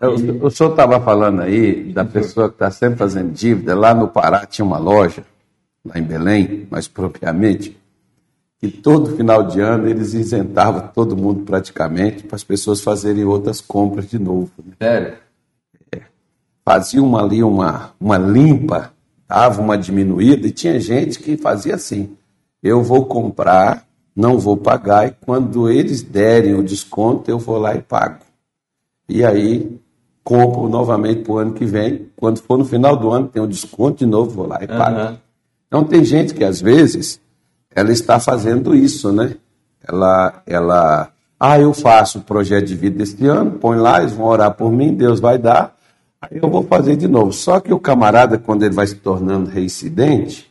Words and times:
O, 0.00 0.46
o 0.46 0.50
senhor 0.50 0.70
estava 0.70 1.00
falando 1.00 1.40
aí 1.40 1.92
da 1.92 2.04
pessoa 2.04 2.48
que 2.48 2.56
está 2.56 2.70
sempre 2.70 2.98
fazendo 2.98 3.32
dívida. 3.32 3.74
Lá 3.76 3.94
no 3.94 4.08
Pará 4.08 4.44
tinha 4.44 4.64
uma 4.64 4.78
loja, 4.78 5.24
lá 5.84 5.98
em 5.98 6.02
Belém, 6.02 6.66
mais 6.70 6.88
propriamente, 6.88 7.78
que 8.58 8.68
todo 8.68 9.16
final 9.16 9.46
de 9.46 9.60
ano 9.60 9.88
eles 9.88 10.14
isentavam 10.14 10.88
todo 10.88 11.16
mundo 11.16 11.44
praticamente 11.44 12.24
para 12.24 12.36
as 12.36 12.42
pessoas 12.42 12.80
fazerem 12.80 13.24
outras 13.24 13.60
compras 13.60 14.08
de 14.08 14.18
novo. 14.18 14.50
Né? 14.64 14.74
Sério? 14.80 15.16
É. 15.92 16.02
Faziam 16.64 17.16
ali 17.16 17.42
uma, 17.42 17.92
uma 18.00 18.18
limpa, 18.18 18.92
dava 19.28 19.62
uma 19.62 19.78
diminuída, 19.78 20.46
e 20.46 20.50
tinha 20.50 20.80
gente 20.80 21.20
que 21.20 21.36
fazia 21.36 21.76
assim: 21.76 22.16
eu 22.62 22.82
vou 22.82 23.06
comprar, 23.06 23.86
não 24.16 24.38
vou 24.38 24.56
pagar, 24.56 25.06
e 25.06 25.14
quando 25.24 25.70
eles 25.70 26.02
derem 26.02 26.54
o 26.54 26.64
desconto, 26.64 27.30
eu 27.30 27.38
vou 27.38 27.58
lá 27.58 27.76
e 27.76 27.82
pago. 27.82 28.24
E 29.08 29.22
aí 29.22 29.78
compro 30.24 30.68
novamente 30.68 31.22
para 31.22 31.32
o 31.32 31.38
ano 31.38 31.52
que 31.52 31.66
vem. 31.66 32.08
Quando 32.16 32.40
for 32.40 32.56
no 32.56 32.64
final 32.64 32.96
do 32.96 33.10
ano, 33.10 33.28
tem 33.28 33.42
um 33.42 33.46
desconto 33.46 33.98
de 33.98 34.06
novo, 34.06 34.30
vou 34.30 34.46
lá 34.46 34.58
e 34.62 34.66
pago. 34.66 34.98
Uhum. 34.98 35.16
Então 35.68 35.84
tem 35.84 36.02
gente 36.04 36.32
que 36.32 36.42
às 36.42 36.60
vezes 36.60 37.20
ela 37.74 37.92
está 37.92 38.18
fazendo 38.18 38.74
isso, 38.74 39.12
né? 39.12 39.36
Ela, 39.86 40.42
ela, 40.46 41.10
ah, 41.38 41.60
eu 41.60 41.74
faço 41.74 42.18
o 42.18 42.22
projeto 42.22 42.64
de 42.64 42.74
vida 42.74 42.98
deste 42.98 43.26
ano, 43.26 43.52
põe 43.52 43.76
lá, 43.76 44.00
eles 44.00 44.12
vão 44.12 44.26
orar 44.26 44.54
por 44.54 44.72
mim, 44.72 44.94
Deus 44.94 45.20
vai 45.20 45.36
dar, 45.36 45.76
aí 46.22 46.38
eu 46.40 46.48
vou 46.48 46.62
fazer 46.62 46.96
de 46.96 47.06
novo. 47.06 47.32
Só 47.32 47.60
que 47.60 47.74
o 47.74 47.78
camarada, 47.78 48.38
quando 48.38 48.62
ele 48.62 48.74
vai 48.74 48.86
se 48.86 48.94
tornando 48.94 49.50
reincidente, 49.50 50.50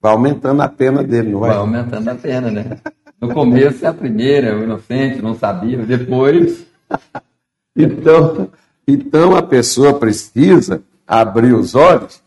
vai 0.00 0.12
aumentando 0.12 0.62
a 0.62 0.68
pena 0.68 1.02
dele, 1.02 1.32
não 1.32 1.40
vai? 1.40 1.50
Vai 1.50 1.58
aumentando 1.58 2.08
a 2.08 2.14
pena, 2.14 2.50
né? 2.50 2.78
No 3.20 3.34
começo 3.34 3.84
é 3.84 3.88
a 3.88 3.94
primeira, 3.94 4.56
o 4.56 4.62
inocente, 4.62 5.20
não 5.20 5.34
sabia, 5.34 5.78
depois. 5.78 6.64
então, 7.76 8.48
então 8.86 9.34
a 9.36 9.42
pessoa 9.42 9.98
precisa 9.98 10.82
abrir 11.06 11.54
os 11.54 11.74
olhos 11.74 12.22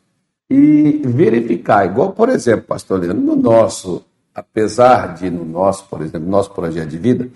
e 0.50 1.02
verificar. 1.06 1.86
Igual, 1.86 2.14
por 2.14 2.30
exemplo, 2.30 2.68
pastor 2.68 3.00
Leandro, 3.00 3.22
no 3.22 3.36
nosso 3.36 4.06
apesar 4.38 5.16
de 5.16 5.32
no 5.32 5.44
nosso, 5.44 5.86
por 5.90 6.00
exemplo, 6.00 6.30
nosso 6.30 6.52
projeto 6.52 6.90
de 6.90 6.98
vida, 7.00 7.28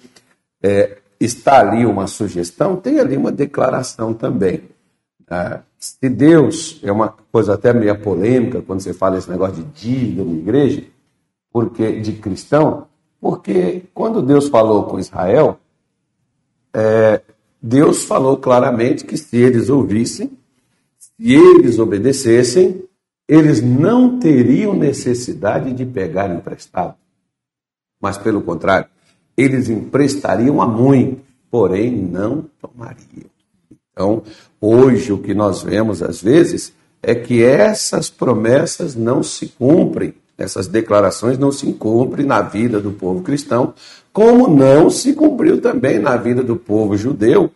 é, 0.61 0.99
está 1.19 1.59
ali 1.59 1.83
uma 1.83 2.05
sugestão, 2.05 2.75
tem 2.75 2.99
ali 2.99 3.17
uma 3.17 3.31
declaração 3.31 4.13
também. 4.13 4.69
Ah, 5.27 5.61
se 5.79 6.07
Deus, 6.07 6.79
é 6.83 6.91
uma 6.91 7.09
coisa 7.31 7.55
até 7.55 7.73
meio 7.73 7.99
polêmica 7.99 8.61
quando 8.61 8.81
você 8.81 8.93
fala 8.93 9.17
esse 9.17 9.31
negócio 9.31 9.63
de 9.73 10.13
na 10.15 10.31
igreja, 10.31 10.83
porque 11.51 11.99
de 11.99 12.13
cristão, 12.13 12.85
porque 13.19 13.85
quando 13.95 14.21
Deus 14.21 14.47
falou 14.47 14.83
com 14.83 14.99
Israel, 14.99 15.57
é, 16.71 17.19
Deus 17.61 18.03
falou 18.03 18.37
claramente 18.37 19.05
que 19.05 19.15
se 19.15 19.37
eles 19.37 19.69
ouvissem, 19.69 20.31
se 20.97 21.33
eles 21.33 21.77
obedecessem, 21.77 22.83
eles 23.27 23.61
não 23.61 24.19
teriam 24.19 24.73
necessidade 24.73 25.71
de 25.71 25.85
pegar 25.85 26.33
emprestado. 26.33 26.95
Mas, 28.01 28.17
pelo 28.17 28.41
contrário, 28.41 28.89
eles 29.37 29.69
emprestariam 29.69 30.61
a 30.61 30.67
muito, 30.67 31.21
porém 31.49 31.91
não 31.91 32.49
tomariam. 32.59 33.29
Então, 33.91 34.23
hoje 34.59 35.11
o 35.11 35.17
que 35.19 35.33
nós 35.33 35.61
vemos 35.61 36.01
às 36.01 36.21
vezes 36.21 36.73
é 37.03 37.13
que 37.13 37.43
essas 37.43 38.09
promessas 38.09 38.95
não 38.95 39.21
se 39.21 39.47
cumprem, 39.47 40.13
essas 40.41 40.67
declarações 40.67 41.37
não 41.37 41.51
se 41.51 41.71
cumprem 41.73 42.25
na 42.25 42.41
vida 42.41 42.79
do 42.79 42.91
povo 42.91 43.21
cristão, 43.21 43.73
como 44.11 44.47
não 44.47 44.89
se 44.89 45.13
cumpriu 45.13 45.61
também 45.61 45.99
na 45.99 46.17
vida 46.17 46.43
do 46.43 46.55
povo 46.55 46.97
judeu, 46.97 47.51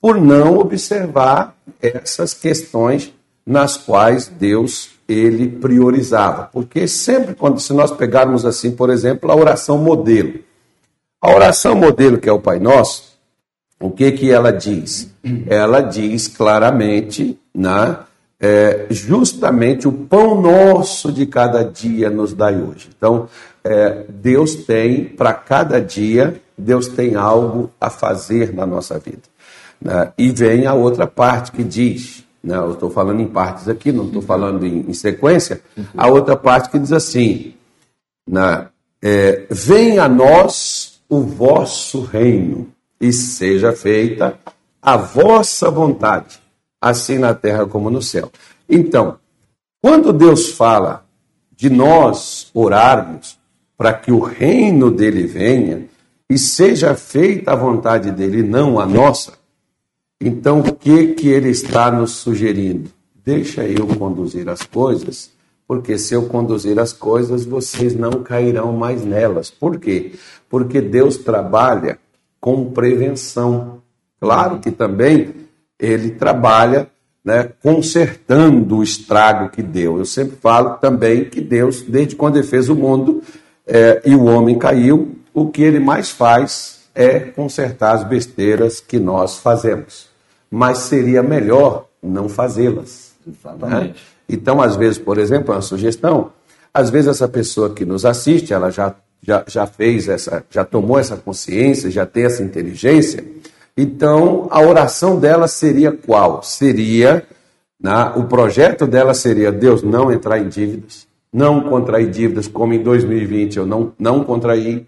por 0.00 0.20
não 0.20 0.58
observar 0.58 1.56
essas 1.82 2.32
questões 2.32 3.12
nas 3.44 3.76
quais 3.76 4.28
Deus 4.28 4.90
ele 5.08 5.48
priorizava. 5.48 6.48
Porque 6.52 6.86
sempre 6.86 7.34
quando 7.34 7.58
se 7.58 7.72
nós 7.72 7.90
pegarmos 7.90 8.44
assim, 8.44 8.70
por 8.70 8.90
exemplo, 8.90 9.30
a 9.30 9.36
oração 9.36 9.78
modelo. 9.78 10.40
A 11.20 11.30
oração 11.30 11.74
modelo 11.74 12.18
que 12.18 12.28
é 12.28 12.32
o 12.32 12.40
Pai 12.40 12.58
Nosso, 12.60 13.18
o 13.80 13.90
que 13.90 14.12
que 14.12 14.30
ela 14.30 14.52
diz? 14.52 15.10
Ela 15.48 15.80
diz 15.80 16.28
claramente, 16.28 17.38
né, 17.54 17.98
é, 18.40 18.86
justamente 18.90 19.88
o 19.88 19.92
pão 19.92 20.40
nosso 20.40 21.10
de 21.10 21.26
cada 21.26 21.62
dia 21.64 22.08
nos 22.08 22.32
dai 22.32 22.56
hoje. 22.60 22.88
Então, 22.96 23.28
é, 23.64 24.04
Deus 24.08 24.54
tem 24.54 25.04
para 25.04 25.32
cada 25.32 25.80
dia, 25.80 26.40
Deus 26.56 26.88
tem 26.88 27.16
algo 27.16 27.70
a 27.80 27.90
fazer 27.90 28.54
na 28.54 28.64
nossa 28.64 28.98
vida. 28.98 29.22
Né? 29.80 30.12
E 30.16 30.30
vem 30.30 30.66
a 30.66 30.74
outra 30.74 31.06
parte 31.06 31.52
que 31.52 31.64
diz, 31.64 32.24
né? 32.42 32.56
eu 32.56 32.72
estou 32.72 32.90
falando 32.90 33.20
em 33.20 33.28
partes 33.28 33.68
aqui, 33.68 33.90
não 33.92 34.06
estou 34.06 34.22
falando 34.22 34.64
em, 34.64 34.84
em, 34.88 34.94
sequência, 34.94 35.60
a 35.96 36.06
outra 36.08 36.36
parte 36.36 36.70
que 36.70 36.78
diz 36.78 36.92
assim: 36.92 37.54
né? 38.28 38.68
é, 39.02 39.46
Venha 39.50 40.04
a 40.04 40.08
nós 40.08 41.00
o 41.08 41.20
vosso 41.20 42.02
reino, 42.02 42.68
e 43.00 43.12
seja 43.12 43.72
feita 43.72 44.38
a 44.82 44.96
vossa 44.96 45.70
vontade, 45.70 46.40
assim 46.80 47.18
na 47.18 47.34
terra 47.34 47.66
como 47.66 47.90
no 47.90 48.02
céu. 48.02 48.30
Então, 48.68 49.18
quando 49.80 50.12
Deus 50.12 50.50
fala 50.50 51.04
de 51.56 51.70
nós 51.70 52.50
orarmos 52.54 53.38
para 53.76 53.92
que 53.92 54.12
o 54.12 54.20
reino 54.20 54.90
dele 54.90 55.26
venha 55.26 55.86
e 56.28 56.36
seja 56.36 56.94
feita 56.94 57.52
a 57.52 57.56
vontade 57.56 58.10
dele, 58.10 58.42
não 58.42 58.78
a 58.78 58.86
nossa, 58.86 59.38
então, 60.20 60.60
o 60.60 60.74
que, 60.74 61.14
que 61.14 61.28
ele 61.28 61.50
está 61.50 61.92
nos 61.92 62.10
sugerindo? 62.12 62.90
Deixa 63.24 63.64
eu 63.64 63.86
conduzir 63.86 64.48
as 64.48 64.62
coisas, 64.62 65.30
porque 65.66 65.96
se 65.96 66.12
eu 66.12 66.26
conduzir 66.26 66.76
as 66.80 66.92
coisas, 66.92 67.44
vocês 67.44 67.94
não 67.94 68.24
cairão 68.24 68.72
mais 68.72 69.04
nelas. 69.04 69.48
Por 69.48 69.78
quê? 69.78 70.14
Porque 70.48 70.80
Deus 70.80 71.18
trabalha 71.18 71.98
com 72.40 72.72
prevenção. 72.72 73.80
Claro 74.20 74.58
que 74.58 74.72
também 74.72 75.32
ele 75.78 76.10
trabalha 76.10 76.88
né, 77.24 77.50
consertando 77.62 78.78
o 78.78 78.82
estrago 78.82 79.50
que 79.50 79.62
deu. 79.62 79.98
Eu 79.98 80.04
sempre 80.04 80.36
falo 80.36 80.76
também 80.78 81.24
que 81.24 81.40
Deus, 81.40 81.82
desde 81.82 82.16
quando 82.16 82.36
ele 82.36 82.46
fez 82.46 82.68
o 82.68 82.74
mundo 82.74 83.22
é, 83.66 84.00
e 84.04 84.14
o 84.14 84.24
homem 84.24 84.58
caiu, 84.58 85.16
o 85.34 85.48
que 85.48 85.62
ele 85.62 85.78
mais 85.78 86.10
faz 86.10 86.80
é 86.94 87.20
consertar 87.20 87.92
as 87.92 88.04
besteiras 88.04 88.80
que 88.80 88.98
nós 88.98 89.38
fazemos 89.38 90.08
mas 90.50 90.78
seria 90.78 91.22
melhor 91.22 91.86
não 92.02 92.28
fazê-las. 92.28 93.12
Né? 93.58 93.94
Então, 94.28 94.60
às 94.60 94.76
vezes, 94.76 94.98
por 94.98 95.18
exemplo, 95.18 95.54
uma 95.54 95.60
sugestão, 95.60 96.32
às 96.72 96.90
vezes 96.90 97.08
essa 97.08 97.28
pessoa 97.28 97.74
que 97.74 97.84
nos 97.84 98.04
assiste, 98.04 98.52
ela 98.52 98.70
já, 98.70 98.94
já, 99.22 99.44
já 99.46 99.66
fez 99.66 100.08
essa, 100.08 100.44
já 100.50 100.64
tomou 100.64 100.98
essa 100.98 101.16
consciência, 101.16 101.90
já 101.90 102.06
tem 102.06 102.24
essa 102.24 102.42
inteligência, 102.42 103.24
então 103.80 104.48
a 104.50 104.60
oração 104.60 105.20
dela 105.20 105.46
seria 105.46 105.92
qual? 105.92 106.42
Seria, 106.42 107.24
né, 107.80 108.12
o 108.16 108.24
projeto 108.24 108.88
dela 108.88 109.14
seria 109.14 109.52
Deus 109.52 109.84
não 109.84 110.10
entrar 110.10 110.40
em 110.40 110.48
dívidas, 110.48 111.06
não 111.32 111.60
contrair 111.60 112.10
dívidas, 112.10 112.48
como 112.48 112.74
em 112.74 112.82
2020 112.82 113.58
eu 113.58 113.64
não, 113.64 113.92
não 113.96 114.24
contraí, 114.24 114.84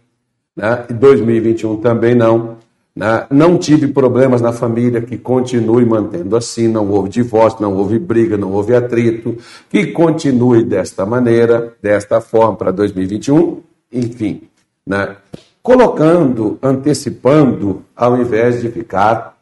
né, 0.56 0.86
em 0.90 0.94
2021 0.94 1.76
também 1.76 2.16
não. 2.16 2.58
Né? 2.96 3.26
Não 3.30 3.56
tive 3.56 3.86
problemas 3.88 4.40
na 4.40 4.52
família, 4.52 5.00
que 5.00 5.16
continue 5.16 5.84
mantendo 5.84 6.36
assim, 6.36 6.66
não 6.66 6.90
houve 6.90 7.08
divórcio, 7.08 7.62
não 7.62 7.76
houve 7.76 7.96
briga, 7.96 8.36
não 8.36 8.50
houve 8.50 8.74
atrito, 8.74 9.36
que 9.68 9.86
continue 9.86 10.64
desta 10.64 11.06
maneira, 11.06 11.74
desta 11.80 12.20
forma 12.20 12.56
para 12.56 12.72
2021, 12.72 13.60
enfim. 13.92 14.42
Né? 14.84 15.16
Colocando, 15.62 16.58
antecipando, 16.62 17.84
ao 17.94 18.16
invés 18.16 18.62
de 18.62 18.70
ficar 18.70 19.36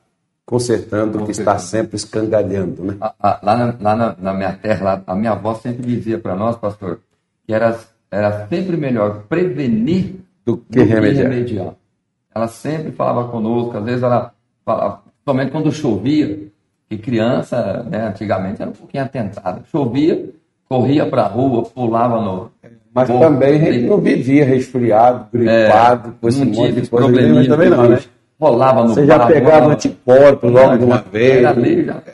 consertando 0.44 1.18
o 1.18 1.26
que 1.26 1.32
está 1.32 1.58
sempre 1.58 1.96
escangalhando. 1.96 2.82
Né? 2.82 2.96
Lá, 2.98 3.40
na, 3.42 3.76
lá 3.80 3.96
na, 3.96 4.16
na, 4.18 4.34
minha 4.34 4.52
terra, 4.54 5.02
a 5.06 5.14
minha 5.14 5.32
avó 5.32 5.54
sempre 5.54 5.86
dizia 5.86 6.18
para 6.18 6.34
nós, 6.34 6.56
pastor, 6.56 7.00
que 7.46 7.52
era, 7.52 7.78
era 8.10 8.46
sempre 8.48 8.76
melhor 8.76 9.24
prevenir 9.28 10.16
do 10.46 10.56
que, 10.56 10.78
do 10.78 10.84
remediar. 10.84 11.28
que 11.28 11.34
remediar. 11.34 11.74
Ela 12.34 12.48
sempre 12.48 12.92
falava 12.92 13.28
conosco, 13.28 13.76
às 13.76 13.84
vezes 13.84 14.02
ela 14.02 14.32
falava, 14.64 15.02
somente 15.24 15.52
quando 15.52 15.70
chovia, 15.70 16.48
que 16.88 16.96
criança, 16.96 17.82
né, 17.82 18.06
antigamente 18.06 18.62
era 18.62 18.70
um 18.70 18.74
pouquinho 18.74 19.04
atentada. 19.04 19.62
Chovia, 19.70 20.30
corria 20.66 21.04
para 21.04 21.24
a 21.24 21.28
rua, 21.28 21.64
pulava 21.64 22.22
no. 22.22 22.50
Mas 22.98 23.20
também 23.20 23.54
a 23.54 23.72
gente 23.72 23.86
não 23.86 23.98
vivia 23.98 24.44
resfriado, 24.44 25.26
gripado, 25.32 26.08
é, 26.08 26.12
com 26.20 26.28
esse 26.28 26.44
monte 26.44 26.72
de 26.72 26.88
coisa. 26.88 27.48
também 27.48 27.70
não, 27.70 27.88
né? 27.88 27.98
Rolava 28.40 28.84
no 28.84 28.90
Você 28.90 29.04
já 29.04 29.26
pegava 29.26 29.72
anticorpos 29.72 30.52
logo 30.52 30.78
de 30.78 30.84
uma 30.84 31.04
vez. 31.10 31.42
Já... 31.42 31.50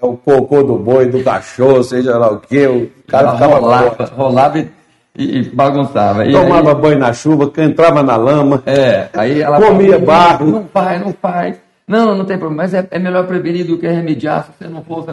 É 0.01 0.07
o 0.07 0.17
cocô 0.17 0.63
do 0.63 0.77
boi, 0.79 1.07
do 1.07 1.23
cachorro, 1.23 1.83
seja 1.83 2.17
lá 2.17 2.33
o 2.33 2.41
que, 2.41 2.67
o 2.67 2.91
cara 3.07 3.33
ficava 3.33 3.59
rolava, 3.59 4.05
rolava 4.17 4.59
e 4.59 4.69
e, 5.17 5.43
bagunçava. 5.51 6.27
E 6.27 6.33
Tomava 6.33 6.71
aí, 6.71 6.81
banho 6.81 6.99
na 6.99 7.13
chuva, 7.13 7.53
entrava 7.59 8.03
na 8.03 8.17
lama. 8.17 8.63
É, 8.67 9.09
aí 9.15 9.41
ela 9.41 9.61
comia 9.61 9.99
barro. 9.99 10.47
Não 10.47 10.65
faz, 10.67 11.01
não 11.01 11.13
faz. 11.13 11.57
Não, 11.87 12.17
não 12.17 12.25
tem 12.25 12.39
problema, 12.39 12.63
mas 12.63 12.75
é, 12.75 12.87
é 12.91 12.99
melhor 12.99 13.27
prevenir 13.27 13.67
do 13.67 13.79
que 13.79 13.87
remediar. 13.87 14.45
Se 14.45 14.53
você 14.59 14.69
não 14.69 14.83
fosse, 14.83 15.11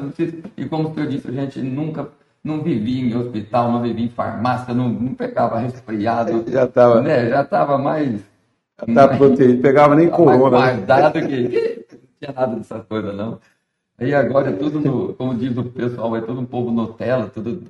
e 0.58 0.66
como 0.66 0.90
o 0.90 0.94
senhor 0.94 1.08
disse, 1.08 1.28
a 1.28 1.32
gente 1.32 1.60
nunca 1.60 2.08
não 2.44 2.64
vivia 2.64 3.04
em 3.04 3.16
hospital, 3.16 3.72
não 3.72 3.82
vivia 3.82 4.06
em 4.06 4.10
farmácia, 4.10 4.74
não, 4.74 4.90
não 4.90 5.14
pegava 5.14 5.60
resfriado. 5.60 6.44
Já 6.50 6.66
estava 6.66 7.02
né? 7.02 7.30
já 7.30 7.44
tava 7.44 7.78
mais. 7.78 8.20
Já 8.80 8.86
estava 8.88 9.18
protegido, 9.18 9.62
pegava 9.62 9.96
nem 9.96 10.10
corona. 10.12 10.58
Mais 10.58 10.80
né? 10.80 10.86
guardado 10.86 11.14
que, 11.14 11.48
que 11.48 11.88
não 11.94 12.00
tinha 12.20 12.34
nada 12.34 12.56
dessas 12.56 12.86
coisas, 12.88 13.16
não. 13.16 13.40
Aí 14.00 14.14
agora 14.16 14.50
é 14.50 14.54
tudo, 14.54 14.80
no, 14.80 15.14
como 15.14 15.36
diz 15.36 15.56
o 15.56 15.64
pessoal, 15.66 16.16
é 16.16 16.22
todo 16.22 16.40
um 16.40 16.46
povo 16.46 16.72
Nutella, 16.72 17.30
tudo, 17.32 17.64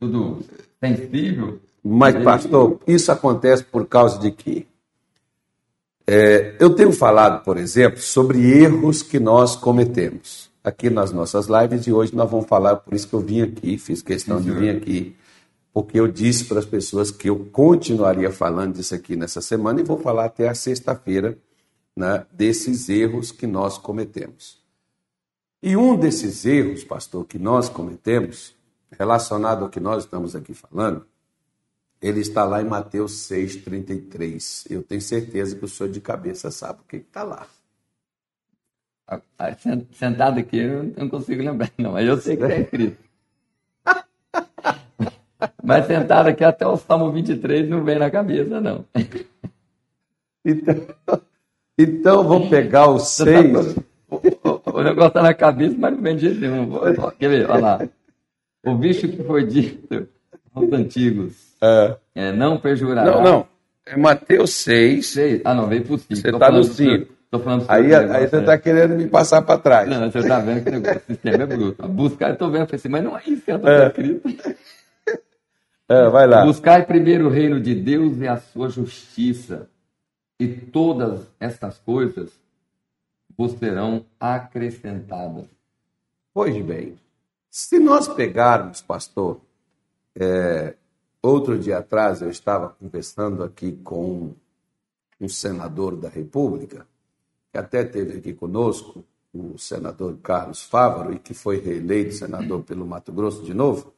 tudo 0.00 0.38
sensível. 0.82 1.60
Mas, 1.84 2.16
pastor, 2.24 2.80
isso 2.86 3.12
acontece 3.12 3.62
por 3.62 3.86
causa 3.86 4.18
de 4.18 4.30
quê? 4.30 4.66
É, 6.06 6.56
eu 6.58 6.74
tenho 6.74 6.92
falado, 6.92 7.44
por 7.44 7.58
exemplo, 7.58 7.98
sobre 7.98 8.62
erros 8.62 9.02
que 9.02 9.20
nós 9.20 9.54
cometemos 9.56 10.43
aqui 10.64 10.88
nas 10.88 11.12
nossas 11.12 11.46
lives 11.46 11.86
e 11.86 11.92
hoje 11.92 12.16
nós 12.16 12.30
vamos 12.30 12.46
falar, 12.46 12.76
por 12.76 12.94
isso 12.94 13.06
que 13.06 13.14
eu 13.14 13.20
vim 13.20 13.42
aqui, 13.42 13.76
fiz 13.76 14.00
questão 14.00 14.40
de 14.40 14.50
vir 14.50 14.74
aqui, 14.74 15.14
porque 15.74 16.00
eu 16.00 16.08
disse 16.08 16.46
para 16.46 16.58
as 16.58 16.64
pessoas 16.64 17.10
que 17.10 17.28
eu 17.28 17.44
continuaria 17.52 18.32
falando 18.32 18.74
disso 18.74 18.94
aqui 18.94 19.14
nessa 19.14 19.42
semana 19.42 19.80
e 19.80 19.84
vou 19.84 19.98
falar 19.98 20.24
até 20.24 20.48
a 20.48 20.54
sexta-feira 20.54 21.38
né, 21.94 22.26
desses 22.32 22.88
erros 22.88 23.30
que 23.30 23.46
nós 23.46 23.76
cometemos. 23.76 24.58
E 25.62 25.76
um 25.76 25.96
desses 25.96 26.44
erros, 26.46 26.82
pastor, 26.82 27.24
que 27.26 27.38
nós 27.38 27.68
cometemos, 27.68 28.54
relacionado 28.90 29.64
ao 29.64 29.70
que 29.70 29.80
nós 29.80 30.04
estamos 30.04 30.34
aqui 30.34 30.54
falando, 30.54 31.06
ele 32.00 32.20
está 32.20 32.44
lá 32.44 32.60
em 32.60 32.66
Mateus 32.66 33.12
6,33. 33.30 34.66
Eu 34.70 34.82
tenho 34.82 35.00
certeza 35.00 35.56
que 35.56 35.64
o 35.64 35.68
senhor 35.68 35.90
de 35.90 36.00
cabeça 36.00 36.50
sabe 36.50 36.80
o 36.80 36.84
que 36.84 36.96
está 36.96 37.22
lá. 37.22 37.46
Sentado 39.92 40.40
aqui, 40.40 40.58
eu 40.58 40.92
não 40.96 41.08
consigo 41.08 41.42
lembrar, 41.42 41.70
não, 41.78 41.92
mas 41.92 42.06
eu 42.06 42.16
sei 42.16 42.36
que 42.36 42.42
está 42.42 42.56
escrito. 42.56 43.04
mas 45.62 45.86
sentado 45.86 46.28
aqui 46.28 46.42
até 46.42 46.66
o 46.66 46.76
Salmo 46.76 47.12
23 47.12 47.68
não 47.68 47.84
vem 47.84 47.98
na 47.98 48.10
cabeça, 48.10 48.60
não. 48.60 48.84
Então, 50.46 50.74
então 51.78 52.24
vou 52.24 52.48
pegar 52.48 52.88
o 52.88 52.98
6. 52.98 53.76
O, 54.10 54.82
negócio 54.82 55.08
está 55.08 55.22
na 55.22 55.34
cabeça, 55.34 55.74
mas 55.78 55.92
não 55.92 56.02
vem 56.02 56.16
de 56.16 56.22
jeito 56.28 56.40
nenhum. 56.40 56.70
Quer 57.18 57.28
ver? 57.28 57.50
Olha 57.50 57.60
lá. 57.60 57.88
O 58.64 58.74
bicho 58.74 59.08
que 59.08 59.22
foi 59.22 59.46
dito 59.46 60.08
aos 60.54 60.72
antigos 60.72 61.56
é. 61.62 61.96
é 62.14 62.32
não 62.32 62.58
perjurará. 62.58 63.10
Não, 63.10 63.22
não. 63.22 63.46
É 63.86 63.96
Mateus 63.96 64.50
6. 64.50 65.06
6. 65.06 65.42
Ah, 65.44 65.54
não, 65.54 65.66
veio 65.66 65.84
por 65.84 65.98
5. 65.98 66.14
Você 66.14 66.30
está 66.30 66.50
no 66.50 66.62
5. 66.62 67.12
Estou 67.34 67.40
falando 67.40 67.64
Aí, 67.68 67.94
aí 67.94 68.28
você 68.28 68.36
está 68.38 68.52
é. 68.52 68.58
querendo 68.58 68.94
me 68.96 69.08
passar 69.08 69.42
para 69.42 69.58
trás. 69.58 69.88
Não, 69.88 70.10
você 70.10 70.18
está 70.18 70.38
vendo 70.38 70.62
que 70.62 70.68
o, 70.68 70.72
negócio, 70.72 70.98
o 70.98 71.04
sistema 71.06 71.42
é 71.42 71.46
bruto. 71.46 71.88
Buscar, 71.88 72.28
eu 72.28 72.32
estou 72.34 72.50
vendo, 72.50 72.74
assim, 72.74 72.88
mas 72.88 73.02
não 73.02 73.16
é 73.16 73.22
isso 73.26 73.42
que 73.42 73.50
está 73.50 73.70
é. 73.70 73.86
escrito. 73.88 74.28
É, 75.88 76.08
vai 76.08 76.26
lá. 76.26 76.44
Buscar 76.44 76.86
primeiro 76.86 77.26
o 77.26 77.30
reino 77.30 77.60
de 77.60 77.74
Deus 77.74 78.18
e 78.18 78.26
a 78.26 78.38
sua 78.38 78.68
justiça, 78.68 79.68
e 80.38 80.48
todas 80.48 81.26
estas 81.38 81.78
coisas 81.78 82.30
vos 83.36 83.52
serão 83.58 84.06
acrescentadas. 84.18 85.44
Pois 86.32 86.56
bem, 86.64 86.96
se 87.50 87.78
nós 87.78 88.08
pegarmos, 88.08 88.80
pastor, 88.80 89.40
é, 90.18 90.74
Outro 91.24 91.58
dia 91.58 91.78
atrás 91.78 92.20
eu 92.20 92.28
estava 92.28 92.68
conversando 92.68 93.42
aqui 93.42 93.72
com 93.72 94.34
um 95.18 95.26
senador 95.26 95.96
da 95.96 96.10
República, 96.10 96.86
que 97.54 97.58
até 97.58 97.82
esteve 97.82 98.18
aqui 98.18 98.32
conosco, 98.34 99.04
o 99.32 99.56
senador 99.56 100.18
Carlos 100.20 100.64
Fávaro, 100.64 101.12
e 101.12 101.20
que 101.20 101.32
foi 101.32 101.60
reeleito 101.60 102.12
senador 102.12 102.64
pelo 102.64 102.84
Mato 102.84 103.12
Grosso 103.12 103.44
de 103.44 103.54
novo. 103.54 103.94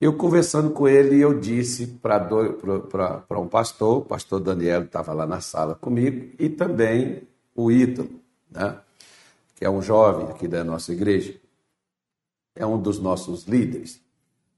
Eu 0.00 0.16
conversando 0.16 0.70
com 0.70 0.86
ele, 0.86 1.18
eu 1.18 1.40
disse 1.40 1.88
para 2.00 3.40
um 3.40 3.48
pastor, 3.48 3.98
o 3.98 4.04
pastor 4.04 4.38
Daniel 4.38 4.84
estava 4.84 5.12
lá 5.12 5.26
na 5.26 5.40
sala 5.40 5.74
comigo, 5.74 6.36
e 6.38 6.48
também 6.48 7.26
o 7.52 7.68
Ítalo, 7.68 8.10
né, 8.48 8.78
que 9.56 9.64
é 9.64 9.70
um 9.70 9.82
jovem 9.82 10.28
aqui 10.28 10.46
da 10.46 10.62
nossa 10.62 10.92
igreja, 10.92 11.34
é 12.54 12.64
um 12.64 12.80
dos 12.80 13.00
nossos 13.00 13.42
líderes. 13.42 14.00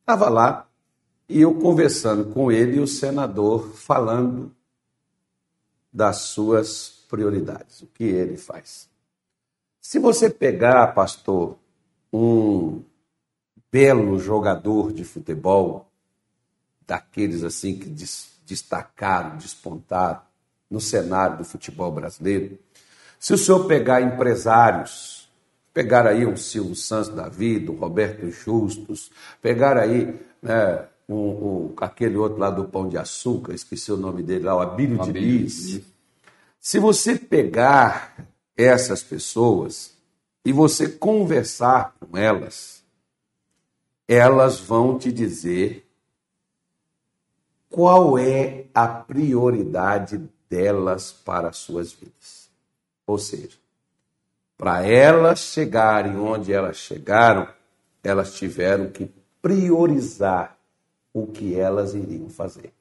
Estava 0.00 0.28
lá 0.28 0.68
e 1.26 1.40
eu 1.40 1.54
conversando 1.54 2.34
com 2.34 2.52
ele 2.52 2.80
o 2.80 2.86
senador 2.86 3.70
falando 3.70 4.54
das 5.90 6.18
suas 6.18 6.97
prioridades, 7.08 7.82
o 7.82 7.86
que 7.86 8.04
ele 8.04 8.36
faz. 8.36 8.88
Se 9.80 9.98
você 9.98 10.28
pegar, 10.28 10.88
pastor, 10.88 11.56
um 12.12 12.82
belo 13.72 14.18
jogador 14.18 14.92
de 14.92 15.04
futebol, 15.04 15.90
daqueles 16.86 17.42
assim 17.42 17.78
que 17.78 17.88
destacaram, 18.46 19.36
despontaram 19.36 20.20
no 20.70 20.80
cenário 20.80 21.38
do 21.38 21.44
futebol 21.44 21.90
brasileiro, 21.90 22.58
se 23.18 23.34
o 23.34 23.38
senhor 23.38 23.66
pegar 23.66 24.00
empresários, 24.00 25.28
pegar 25.72 26.06
aí 26.06 26.24
um 26.24 26.36
Silvio 26.36 26.74
Santos 26.74 27.08
da 27.08 27.28
vida, 27.28 27.70
um 27.70 27.76
Roberto 27.76 28.30
Justus, 28.30 29.10
pegar 29.42 29.76
aí 29.76 30.18
né, 30.40 30.86
um, 31.08 31.14
um, 31.14 31.74
aquele 31.78 32.16
outro 32.16 32.38
lá 32.38 32.50
do 32.50 32.64
Pão 32.64 32.88
de 32.88 32.96
Açúcar, 32.96 33.54
esqueci 33.54 33.90
o 33.90 33.96
nome 33.96 34.22
dele 34.22 34.44
lá, 34.44 34.54
o 34.54 34.60
Abílio 34.60 34.98
de 34.98 35.12
Bis. 35.12 35.80
Se 36.60 36.78
você 36.78 37.16
pegar 37.16 38.26
essas 38.56 39.02
pessoas 39.02 39.96
e 40.44 40.52
você 40.52 40.88
conversar 40.88 41.94
com 42.00 42.16
elas, 42.16 42.82
elas 44.06 44.58
vão 44.58 44.98
te 44.98 45.12
dizer 45.12 45.86
qual 47.68 48.18
é 48.18 48.66
a 48.74 48.88
prioridade 48.88 50.28
delas 50.48 51.12
para 51.12 51.48
as 51.48 51.58
suas 51.58 51.92
vidas. 51.92 52.50
Ou 53.06 53.18
seja, 53.18 53.56
para 54.56 54.84
elas 54.84 55.40
chegarem 55.40 56.16
onde 56.16 56.52
elas 56.52 56.78
chegaram, 56.78 57.48
elas 58.02 58.34
tiveram 58.34 58.90
que 58.90 59.12
priorizar 59.40 60.58
o 61.12 61.26
que 61.26 61.54
elas 61.54 61.94
iriam 61.94 62.28
fazer. 62.28 62.72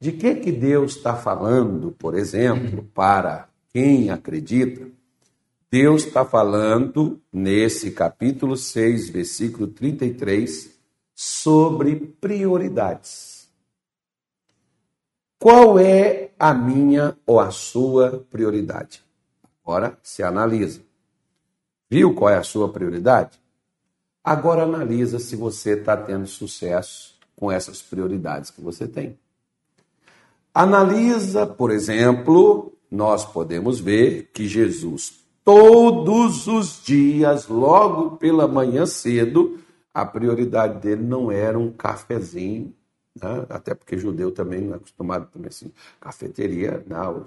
De 0.00 0.12
que 0.12 0.36
que 0.36 0.50
Deus 0.50 0.96
está 0.96 1.14
falando, 1.14 1.92
por 1.92 2.14
exemplo, 2.14 2.84
para 2.94 3.50
quem 3.68 4.08
acredita? 4.08 4.90
Deus 5.70 6.06
está 6.06 6.24
falando 6.24 7.20
nesse 7.30 7.90
capítulo 7.90 8.56
6, 8.56 9.10
versículo 9.10 9.66
33, 9.66 10.74
sobre 11.14 11.96
prioridades. 12.18 13.46
Qual 15.38 15.78
é 15.78 16.30
a 16.38 16.54
minha 16.54 17.14
ou 17.26 17.38
a 17.38 17.50
sua 17.50 18.26
prioridade? 18.30 19.04
Agora 19.62 19.98
se 20.02 20.22
analisa. 20.22 20.80
Viu 21.90 22.14
qual 22.14 22.30
é 22.30 22.38
a 22.38 22.42
sua 22.42 22.72
prioridade? 22.72 23.38
Agora 24.24 24.62
analisa 24.62 25.18
se 25.18 25.36
você 25.36 25.78
está 25.78 25.94
tendo 25.94 26.26
sucesso 26.26 27.18
com 27.36 27.52
essas 27.52 27.82
prioridades 27.82 28.50
que 28.50 28.62
você 28.62 28.88
tem. 28.88 29.19
Analisa, 30.52 31.46
por 31.46 31.70
exemplo, 31.70 32.72
nós 32.90 33.24
podemos 33.24 33.78
ver 33.78 34.30
que 34.32 34.48
Jesus, 34.48 35.20
todos 35.44 36.46
os 36.46 36.82
dias, 36.84 37.46
logo 37.46 38.16
pela 38.16 38.48
manhã 38.48 38.84
cedo, 38.84 39.58
a 39.94 40.04
prioridade 40.04 40.80
dele 40.80 41.02
não 41.02 41.30
era 41.30 41.58
um 41.58 41.70
cafezinho, 41.70 42.74
né? 43.20 43.46
até 43.48 43.74
porque 43.74 43.98
judeu 43.98 44.30
também 44.32 44.60
não 44.60 44.74
é 44.74 44.76
acostumado 44.76 45.30
também 45.30 45.48
assim, 45.48 45.70
cafeteria, 46.00 46.84
não, 46.88 47.26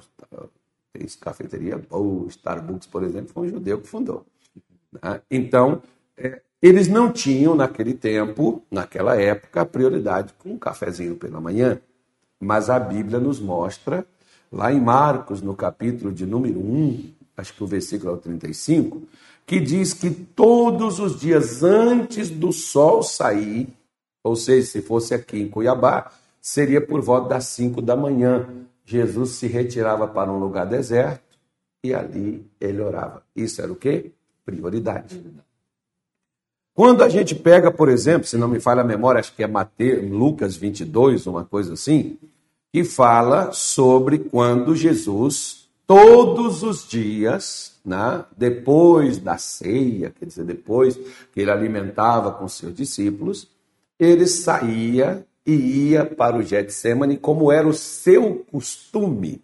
tem 0.91 1.07
cafeteria 1.19 1.77
boa, 1.77 2.27
Starbucks, 2.27 2.87
por 2.87 3.03
exemplo, 3.03 3.33
foi 3.33 3.47
um 3.47 3.51
judeu 3.51 3.81
que 3.81 3.87
fundou. 3.87 4.25
Né? 4.91 5.21
Então, 5.29 5.81
é, 6.17 6.41
eles 6.61 6.87
não 6.87 7.11
tinham, 7.11 7.55
naquele 7.55 7.93
tempo, 7.93 8.63
naquela 8.71 9.19
época, 9.19 9.61
a 9.61 9.65
prioridade 9.65 10.33
com 10.37 10.51
um 10.51 10.57
cafezinho 10.57 11.15
pela 11.15 11.41
manhã. 11.41 11.79
Mas 12.39 12.69
a 12.69 12.79
Bíblia 12.79 13.19
nos 13.19 13.39
mostra, 13.39 14.05
lá 14.51 14.71
em 14.71 14.79
Marcos, 14.79 15.41
no 15.41 15.55
capítulo 15.55 16.11
de 16.11 16.25
número 16.25 16.59
1, 16.59 17.11
acho 17.37 17.53
que 17.53 17.63
o 17.63 17.67
versículo 17.67 18.11
é 18.11 18.13
o 18.13 18.17
35, 18.17 19.03
que 19.45 19.59
diz 19.59 19.93
que 19.93 20.09
todos 20.09 20.99
os 20.99 21.19
dias 21.19 21.63
antes 21.63 22.29
do 22.29 22.51
sol 22.51 23.03
sair, 23.03 23.67
ou 24.23 24.35
seja, 24.35 24.67
se 24.67 24.81
fosse 24.81 25.13
aqui 25.13 25.41
em 25.41 25.49
Cuiabá, 25.49 26.11
seria 26.41 26.79
por 26.79 27.01
volta 27.01 27.29
das 27.29 27.45
5 27.45 27.81
da 27.81 27.95
manhã. 27.95 28.47
Jesus 28.85 29.31
se 29.31 29.47
retirava 29.47 30.07
para 30.07 30.31
um 30.31 30.37
lugar 30.37 30.65
deserto 30.65 31.37
e 31.83 31.93
ali 31.93 32.45
ele 32.59 32.81
orava. 32.81 33.23
Isso 33.35 33.61
era 33.61 33.71
o 33.71 33.75
quê? 33.75 34.11
Prioridade. 34.45 35.21
Quando 36.75 37.03
a 37.03 37.09
gente 37.09 37.35
pega, 37.35 37.69
por 37.69 37.87
exemplo, 37.87 38.27
se 38.27 38.35
não 38.35 38.47
me 38.47 38.59
falha 38.59 38.81
a 38.81 38.85
memória, 38.85 39.19
acho 39.19 39.35
que 39.35 39.43
é 39.43 39.47
Mateus, 39.47 40.09
Lucas 40.09 40.55
22, 40.55 41.27
uma 41.27 41.45
coisa 41.45 41.73
assim, 41.73 42.17
que 42.71 42.83
fala 42.83 43.51
sobre 43.51 44.17
quando 44.17 44.75
Jesus, 44.75 45.67
todos 45.85 46.63
os 46.63 46.87
dias, 46.87 47.75
né, 47.85 48.25
depois 48.35 49.19
da 49.19 49.37
ceia, 49.37 50.11
quer 50.17 50.25
dizer, 50.25 50.45
depois 50.45 50.97
que 51.31 51.41
ele 51.41 51.51
alimentava 51.51 52.31
com 52.31 52.47
seus 52.47 52.73
discípulos, 52.73 53.47
ele 53.99 54.25
saía 54.25 55.23
e 55.45 55.91
ia 55.91 56.03
para 56.03 56.37
o 56.37 56.41
Getsemane 56.41 57.17
como 57.17 57.51
era 57.51 57.67
o 57.67 57.73
seu 57.73 58.43
costume. 58.51 59.43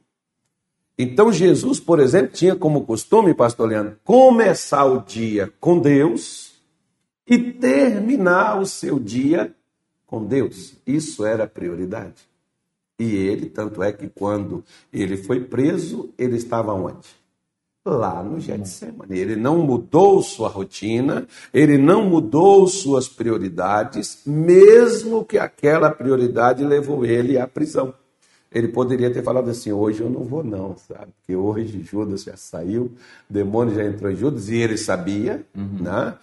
Então 0.98 1.32
Jesus, 1.32 1.80
por 1.80 2.00
exemplo, 2.00 2.32
tinha 2.34 2.56
como 2.56 2.86
costume, 2.86 3.36
pastor 3.36 3.70
Leandro, 3.70 3.98
começar 4.04 4.86
o 4.86 5.02
dia 5.02 5.54
com 5.60 5.78
Deus 5.78 6.49
e 7.30 7.38
terminar 7.54 8.60
o 8.60 8.66
seu 8.66 9.00
dia 9.00 9.54
com 10.08 10.26
Deus. 10.26 10.74
Isso 10.86 11.24
era 11.24 11.44
a 11.44 11.48
prioridade. 11.48 12.28
E 12.98 13.16
ele, 13.16 13.46
tanto 13.46 13.82
é 13.82 13.94
que 13.94 14.10
quando 14.10 14.64
ele 14.92 15.16
foi 15.16 15.40
preso, 15.40 16.10
ele 16.18 16.36
estava 16.36 16.74
onde? 16.74 17.08
Lá 17.86 18.22
no 18.22 18.40
Getsemane. 18.40 19.18
Ele 19.18 19.36
não 19.38 19.60
mudou 19.60 20.22
sua 20.22 20.50
rotina, 20.50 21.26
ele 21.54 21.78
não 21.78 22.04
mudou 22.04 22.68
suas 22.68 23.08
prioridades, 23.08 24.22
mesmo 24.26 25.24
que 25.24 25.38
aquela 25.38 25.90
prioridade 25.90 26.64
levou 26.66 27.06
ele 27.06 27.38
à 27.38 27.48
prisão. 27.48 27.94
Ele 28.52 28.68
poderia 28.68 29.12
ter 29.12 29.24
falado 29.24 29.50
assim: 29.50 29.72
hoje 29.72 30.02
eu 30.02 30.10
não 30.10 30.24
vou, 30.24 30.44
não, 30.44 30.76
sabe? 30.76 31.12
Porque 31.20 31.36
hoje 31.36 31.84
Judas 31.84 32.24
já 32.24 32.36
saiu, 32.36 32.92
o 33.30 33.34
demônio 33.34 33.76
já 33.76 33.86
entrou 33.86 34.12
em 34.12 34.16
Judas, 34.16 34.50
e 34.50 34.58
ele 34.58 34.78
sabia, 34.78 35.46
uhum. 35.56 35.84
né? 35.84 36.16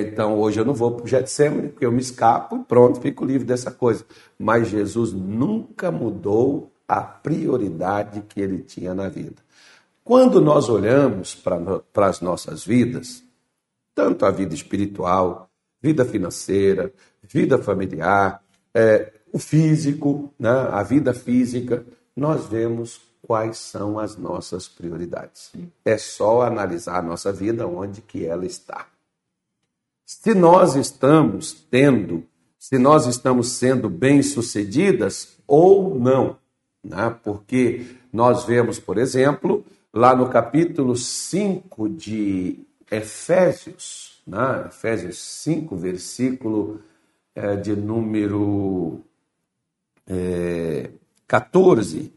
Então 0.00 0.38
hoje 0.38 0.58
eu 0.58 0.64
não 0.64 0.72
vou 0.72 0.92
para 0.92 1.04
o 1.04 1.06
Getsemane, 1.08 1.68
porque 1.68 1.84
eu 1.84 1.92
me 1.92 2.00
escapo 2.00 2.56
e 2.56 2.64
pronto, 2.64 2.98
fico 2.98 3.26
livre 3.26 3.46
dessa 3.46 3.70
coisa. 3.70 4.06
Mas 4.38 4.68
Jesus 4.68 5.12
nunca 5.12 5.90
mudou 5.90 6.72
a 6.88 7.02
prioridade 7.02 8.22
que 8.22 8.40
ele 8.40 8.62
tinha 8.62 8.94
na 8.94 9.10
vida. 9.10 9.42
Quando 10.02 10.40
nós 10.40 10.70
olhamos 10.70 11.34
para 11.34 12.06
as 12.06 12.22
nossas 12.22 12.64
vidas, 12.64 13.22
tanto 13.94 14.24
a 14.24 14.30
vida 14.30 14.54
espiritual, 14.54 15.50
vida 15.80 16.06
financeira, 16.06 16.90
vida 17.22 17.58
familiar, 17.58 18.42
é, 18.74 19.12
o 19.30 19.38
físico, 19.38 20.32
né, 20.38 20.68
a 20.70 20.82
vida 20.82 21.12
física, 21.12 21.84
nós 22.16 22.46
vemos 22.46 23.00
quais 23.20 23.58
são 23.58 23.98
as 23.98 24.16
nossas 24.16 24.66
prioridades. 24.66 25.52
É 25.84 25.98
só 25.98 26.42
analisar 26.42 26.98
a 26.98 27.02
nossa 27.02 27.30
vida 27.30 27.66
onde 27.66 28.00
que 28.00 28.24
ela 28.24 28.46
está. 28.46 28.86
Se 30.20 30.34
nós 30.34 30.76
estamos 30.76 31.52
tendo, 31.52 32.24
se 32.58 32.78
nós 32.78 33.06
estamos 33.06 33.52
sendo 33.52 33.88
bem-sucedidas 33.88 35.36
ou 35.46 35.98
não, 35.98 36.36
né? 36.84 37.16
porque 37.24 37.86
nós 38.12 38.44
vemos, 38.44 38.78
por 38.78 38.98
exemplo, 38.98 39.64
lá 39.92 40.14
no 40.14 40.28
capítulo 40.28 40.94
5 40.96 41.88
de 41.88 42.60
Efésios, 42.90 44.22
né? 44.26 44.66
Efésios 44.68 45.18
5, 45.18 45.74
versículo 45.76 46.80
é, 47.34 47.56
de 47.56 47.74
número 47.74 49.00
é, 50.06 50.90
14, 51.26 52.12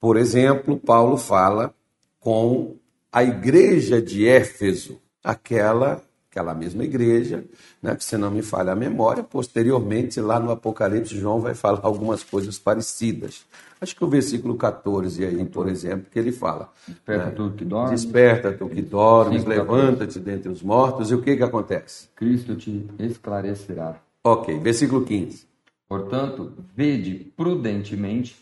por 0.00 0.16
exemplo, 0.16 0.78
Paulo 0.78 1.18
fala 1.18 1.74
com 2.18 2.76
a 3.12 3.22
igreja 3.22 4.00
de 4.00 4.26
Éfeso, 4.26 4.98
aquela 5.22 6.02
aquela 6.34 6.52
mesma 6.52 6.82
igreja, 6.82 7.44
né, 7.80 7.94
que 7.94 8.04
se 8.04 8.16
não 8.16 8.28
me 8.28 8.42
falha 8.42 8.72
a 8.72 8.76
memória, 8.76 9.22
posteriormente, 9.22 10.20
lá 10.20 10.40
no 10.40 10.50
Apocalipse, 10.50 11.16
João 11.16 11.40
vai 11.40 11.54
falar 11.54 11.78
algumas 11.82 12.24
coisas 12.24 12.58
parecidas. 12.58 13.46
Acho 13.80 13.94
que 13.94 14.04
o 14.04 14.08
versículo 14.08 14.56
14 14.56 15.24
aí, 15.24 15.44
por 15.44 15.68
exemplo, 15.68 16.06
que 16.10 16.18
ele 16.18 16.32
fala. 16.32 16.72
Desperta 16.88 17.24
né, 17.26 17.30
tu 17.30 17.50
que 17.56 17.64
dormes. 17.64 18.02
Desperta 18.02 18.52
tu 18.52 18.68
que 18.68 18.82
dormes, 18.82 19.44
levanta-te 19.44 20.18
dentre 20.18 20.50
os 20.50 20.60
mortos, 20.60 21.12
e 21.12 21.14
o 21.14 21.22
que 21.22 21.36
que 21.36 21.42
acontece? 21.42 22.08
Cristo 22.16 22.56
te 22.56 22.84
esclarecerá. 22.98 24.00
Ok, 24.24 24.58
versículo 24.58 25.04
15. 25.04 25.46
Portanto, 25.88 26.52
vede 26.74 27.32
prudentemente 27.36 28.36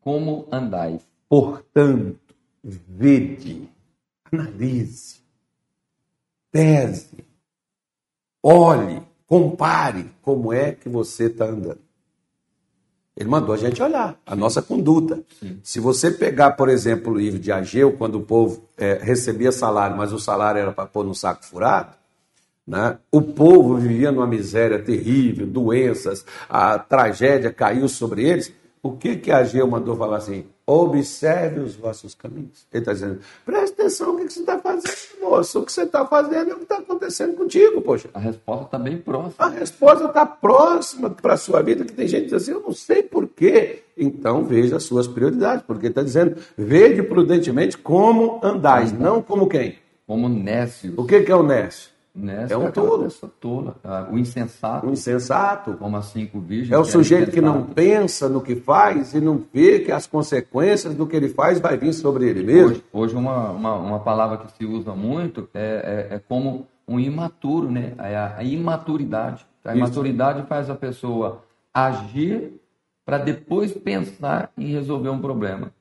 como 0.00 0.48
andais. 0.50 1.02
Portanto, 1.28 2.18
vede, 2.62 3.68
analise, 4.32 5.20
pese, 6.50 7.24
olhe, 8.44 9.02
compare 9.26 10.06
como 10.20 10.52
é 10.52 10.72
que 10.72 10.88
você 10.88 11.24
está 11.24 11.46
andando. 11.46 11.78
Ele 13.16 13.28
mandou 13.28 13.54
a 13.54 13.58
gente 13.58 13.80
olhar 13.82 14.20
a 14.26 14.36
nossa 14.36 14.60
conduta. 14.60 15.22
Sim. 15.38 15.60
Se 15.62 15.78
você 15.78 16.10
pegar, 16.10 16.52
por 16.52 16.68
exemplo, 16.68 17.12
o 17.12 17.16
livro 17.16 17.38
de 17.38 17.50
Ageu, 17.52 17.92
quando 17.92 18.16
o 18.16 18.22
povo 18.22 18.64
é, 18.76 18.98
recebia 19.00 19.52
salário, 19.52 19.96
mas 19.96 20.12
o 20.12 20.18
salário 20.18 20.60
era 20.60 20.72
para 20.72 20.86
pôr 20.86 21.04
no 21.04 21.14
saco 21.14 21.44
furado, 21.44 21.94
né? 22.66 22.98
o 23.12 23.22
povo 23.22 23.76
vivia 23.76 24.10
numa 24.10 24.26
miséria 24.26 24.82
terrível, 24.82 25.46
doenças, 25.46 26.24
a 26.48 26.78
tragédia 26.78 27.52
caiu 27.52 27.88
sobre 27.88 28.28
eles. 28.28 28.52
O 28.82 28.92
que, 28.92 29.16
que 29.16 29.30
Ageu 29.30 29.66
mandou 29.66 29.96
falar 29.96 30.16
assim? 30.16 30.44
Observe 30.66 31.60
os 31.60 31.74
vossos 31.74 32.14
caminhos. 32.14 32.66
Ele 32.72 32.80
está 32.80 32.94
dizendo, 32.94 33.20
preste 33.44 33.74
atenção 33.74 34.14
no 34.14 34.24
que, 34.24 34.32
você 34.32 34.40
está 34.40 34.58
fazendo, 34.58 35.20
moço. 35.20 35.60
O 35.60 35.64
que 35.66 35.72
você 35.72 35.82
está 35.82 36.06
fazendo 36.06 36.50
é 36.50 36.54
o 36.54 36.56
que 36.56 36.62
está 36.62 36.78
acontecendo 36.78 37.36
contigo, 37.36 37.82
poxa. 37.82 38.08
A 38.14 38.18
resposta 38.18 38.64
está 38.64 38.78
bem 38.78 38.96
próxima. 38.96 39.34
A 39.38 39.48
resposta 39.48 40.04
está 40.06 40.24
próxima 40.24 41.10
para 41.10 41.34
a 41.34 41.36
sua 41.36 41.62
vida, 41.62 41.84
que 41.84 41.92
tem 41.92 42.08
gente 42.08 42.22
que 42.22 42.30
diz 42.30 42.42
assim, 42.42 42.52
eu 42.52 42.60
não 42.60 42.72
sei 42.72 43.02
porquê. 43.02 43.82
Então 43.96 44.44
veja 44.44 44.76
as 44.76 44.84
suas 44.84 45.06
prioridades, 45.06 45.62
porque 45.66 45.88
está 45.88 46.02
dizendo, 46.02 46.36
vede 46.56 47.02
prudentemente 47.02 47.76
como 47.76 48.40
andais, 48.42 48.90
não 48.90 49.20
como 49.20 49.46
quem? 49.46 49.78
Como 50.06 50.28
nécio. 50.28 50.94
O 50.96 51.04
que, 51.04 51.20
que 51.20 51.30
é 51.30 51.36
o 51.36 51.42
nécio? 51.42 51.93
Nessa 52.14 52.54
é 52.54 52.56
um 52.56 52.70
tolo. 52.70 53.08
Tola. 53.40 53.76
O 54.12 54.16
insensato. 54.16 54.86
O 54.86 54.92
insensato. 54.92 55.74
Como 55.74 55.96
as 55.96 56.06
cinco 56.06 56.38
virgens. 56.38 56.70
É 56.70 56.78
o 56.78 56.84
sujeito 56.84 57.32
que 57.32 57.40
não 57.40 57.64
pensa 57.64 58.28
no 58.28 58.40
que 58.40 58.54
faz 58.54 59.14
e 59.14 59.20
não 59.20 59.44
vê 59.52 59.80
que 59.80 59.90
as 59.90 60.06
consequências 60.06 60.94
do 60.94 61.08
que 61.08 61.16
ele 61.16 61.28
faz 61.28 61.58
vai 61.58 61.76
vir 61.76 61.92
sobre 61.92 62.28
ele 62.28 62.44
mesmo. 62.44 62.70
Hoje, 62.70 62.84
hoje 62.92 63.16
uma, 63.16 63.50
uma, 63.50 63.74
uma, 63.74 64.00
palavra 64.00 64.38
que 64.38 64.52
se 64.56 64.64
usa 64.64 64.94
muito 64.94 65.48
é, 65.52 66.08
é, 66.10 66.14
é 66.16 66.18
como 66.20 66.68
um 66.86 67.00
imaturo, 67.00 67.68
né? 67.68 67.94
É 67.98 68.16
a, 68.16 68.36
a 68.36 68.44
imaturidade. 68.44 69.44
A 69.64 69.74
imaturidade 69.74 70.38
Isso. 70.38 70.48
faz 70.48 70.70
a 70.70 70.74
pessoa 70.74 71.42
agir 71.72 72.52
para 73.04 73.18
depois 73.18 73.72
pensar 73.72 74.52
em 74.56 74.72
resolver 74.72 75.08
um 75.08 75.20
problema. 75.20 75.72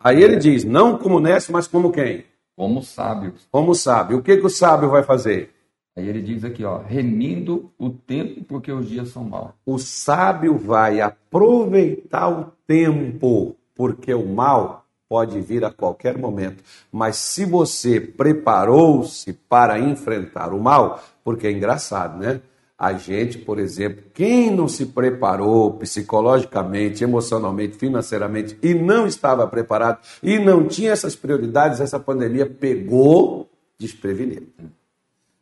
Aí 0.00 0.22
ele 0.22 0.36
diz, 0.36 0.64
não 0.64 0.96
como 0.96 1.20
nesse, 1.20 1.52
mas 1.52 1.66
como 1.66 1.92
quem? 1.92 2.24
Como 2.56 2.82
sábio. 2.82 3.34
Como 3.50 3.74
sábio. 3.74 4.18
O 4.18 4.22
que, 4.22 4.36
que 4.36 4.46
o 4.46 4.50
sábio 4.50 4.88
vai 4.88 5.02
fazer? 5.02 5.51
Aí 5.94 6.08
ele 6.08 6.22
diz 6.22 6.42
aqui, 6.42 6.64
ó, 6.64 6.78
remindo 6.78 7.70
o 7.78 7.90
tempo 7.90 8.42
porque 8.44 8.72
os 8.72 8.88
dias 8.88 9.08
são 9.08 9.24
maus. 9.24 9.50
O 9.64 9.78
sábio 9.78 10.56
vai 10.56 11.00
aproveitar 11.00 12.28
o 12.28 12.52
tempo 12.66 13.56
porque 13.74 14.14
o 14.14 14.26
mal 14.26 14.86
pode 15.06 15.38
vir 15.42 15.62
a 15.62 15.70
qualquer 15.70 16.16
momento. 16.16 16.64
Mas 16.90 17.16
se 17.16 17.44
você 17.44 18.00
preparou-se 18.00 19.30
para 19.34 19.78
enfrentar 19.78 20.54
o 20.54 20.58
mal, 20.58 21.02
porque 21.22 21.46
é 21.46 21.52
engraçado, 21.52 22.18
né? 22.18 22.40
A 22.78 22.94
gente, 22.94 23.36
por 23.38 23.58
exemplo, 23.58 24.02
quem 24.14 24.50
não 24.50 24.66
se 24.66 24.86
preparou 24.86 25.74
psicologicamente, 25.74 27.04
emocionalmente, 27.04 27.76
financeiramente 27.76 28.58
e 28.62 28.74
não 28.74 29.06
estava 29.06 29.46
preparado 29.46 30.00
e 30.22 30.38
não 30.38 30.66
tinha 30.66 30.90
essas 30.90 31.14
prioridades, 31.14 31.80
essa 31.80 32.00
pandemia 32.00 32.46
pegou 32.46 33.48
desprevenido. 33.78 34.46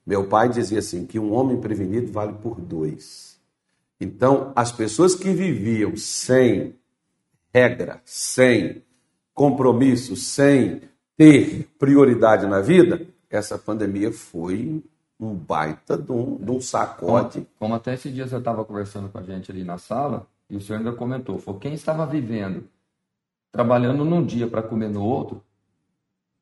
Meu 0.06 0.26
pai 0.26 0.48
dizia 0.48 0.78
assim: 0.78 1.06
que 1.06 1.18
um 1.18 1.32
homem 1.32 1.60
prevenido 1.60 2.10
vale 2.10 2.32
por 2.34 2.60
dois. 2.60 3.38
Então, 4.00 4.52
as 4.56 4.72
pessoas 4.72 5.14
que 5.14 5.30
viviam 5.30 5.96
sem 5.96 6.74
regra, 7.52 8.00
sem 8.04 8.82
compromisso, 9.34 10.16
sem 10.16 10.82
ter 11.16 11.68
prioridade 11.78 12.46
na 12.46 12.60
vida, 12.60 13.06
essa 13.28 13.58
pandemia 13.58 14.10
foi 14.10 14.82
um 15.18 15.34
baita 15.34 15.98
de 15.98 16.10
um, 16.10 16.36
de 16.36 16.50
um 16.50 16.60
sacode. 16.60 17.40
Como, 17.40 17.46
como, 17.58 17.74
até 17.74 17.94
esse 17.94 18.10
dia 18.10 18.26
você 18.26 18.38
estava 18.38 18.64
conversando 18.64 19.10
com 19.10 19.18
a 19.18 19.22
gente 19.22 19.50
ali 19.50 19.62
na 19.62 19.76
sala, 19.76 20.26
e 20.48 20.56
o 20.56 20.60
senhor 20.60 20.78
ainda 20.78 20.92
comentou, 20.92 21.38
foi 21.38 21.58
quem 21.58 21.74
estava 21.74 22.06
vivendo, 22.06 22.64
trabalhando 23.52 24.04
num 24.04 24.24
dia 24.24 24.46
para 24.46 24.62
comer 24.62 24.88
no 24.88 25.04
outro, 25.04 25.42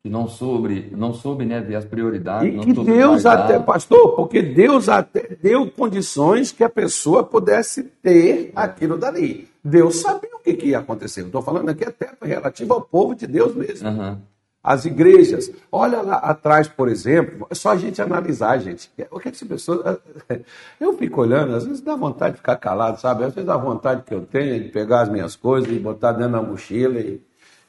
que 0.02 0.08
não 0.08 0.28
soube, 0.28 0.92
não 0.96 1.12
soube 1.12 1.44
né, 1.44 1.60
ver 1.60 1.76
as 1.76 1.84
prioridades. 1.84 2.54
E 2.54 2.58
que 2.58 2.72
Deus 2.72 3.26
até, 3.26 3.58
pastor, 3.58 4.14
porque 4.14 4.40
Deus 4.40 4.88
até 4.88 5.36
deu 5.42 5.68
condições 5.70 6.52
que 6.52 6.62
a 6.62 6.68
pessoa 6.68 7.24
pudesse 7.24 7.82
ter 7.82 8.52
aquilo 8.54 8.96
dali. 8.96 9.48
Deus 9.62 9.96
sabia 9.96 10.30
o 10.34 10.38
que, 10.38 10.54
que 10.54 10.66
ia 10.68 10.78
acontecer. 10.78 11.22
Estou 11.22 11.42
falando 11.42 11.68
aqui 11.68 11.84
até 11.84 12.10
relativo 12.22 12.74
ao 12.74 12.80
povo 12.80 13.14
de 13.14 13.26
Deus 13.26 13.54
mesmo. 13.54 13.88
Uhum. 13.88 14.18
As 14.62 14.84
igrejas, 14.84 15.50
olha 15.70 16.02
lá 16.02 16.16
atrás, 16.16 16.68
por 16.68 16.88
exemplo, 16.88 17.46
é 17.48 17.54
só 17.54 17.70
a 17.70 17.76
gente 17.76 18.02
analisar, 18.02 18.58
gente. 18.58 18.90
O 19.10 19.18
que 19.18 19.28
essa 19.28 19.46
pessoa. 19.46 20.00
Eu 20.78 20.96
fico 20.96 21.22
olhando, 21.22 21.54
às 21.54 21.64
vezes 21.64 21.80
dá 21.80 21.96
vontade 21.96 22.32
de 22.32 22.38
ficar 22.38 22.56
calado, 22.56 23.00
sabe? 23.00 23.24
Às 23.24 23.34
vezes 23.34 23.46
dá 23.46 23.56
vontade 23.56 24.02
que 24.02 24.14
eu 24.14 24.26
tenho 24.26 24.62
de 24.62 24.68
pegar 24.68 25.02
as 25.02 25.08
minhas 25.08 25.34
coisas 25.34 25.70
e 25.70 25.78
botar 25.78 26.12
dentro 26.12 26.32
da 26.32 26.42
mochila 26.42 26.98
e, 27.00 27.20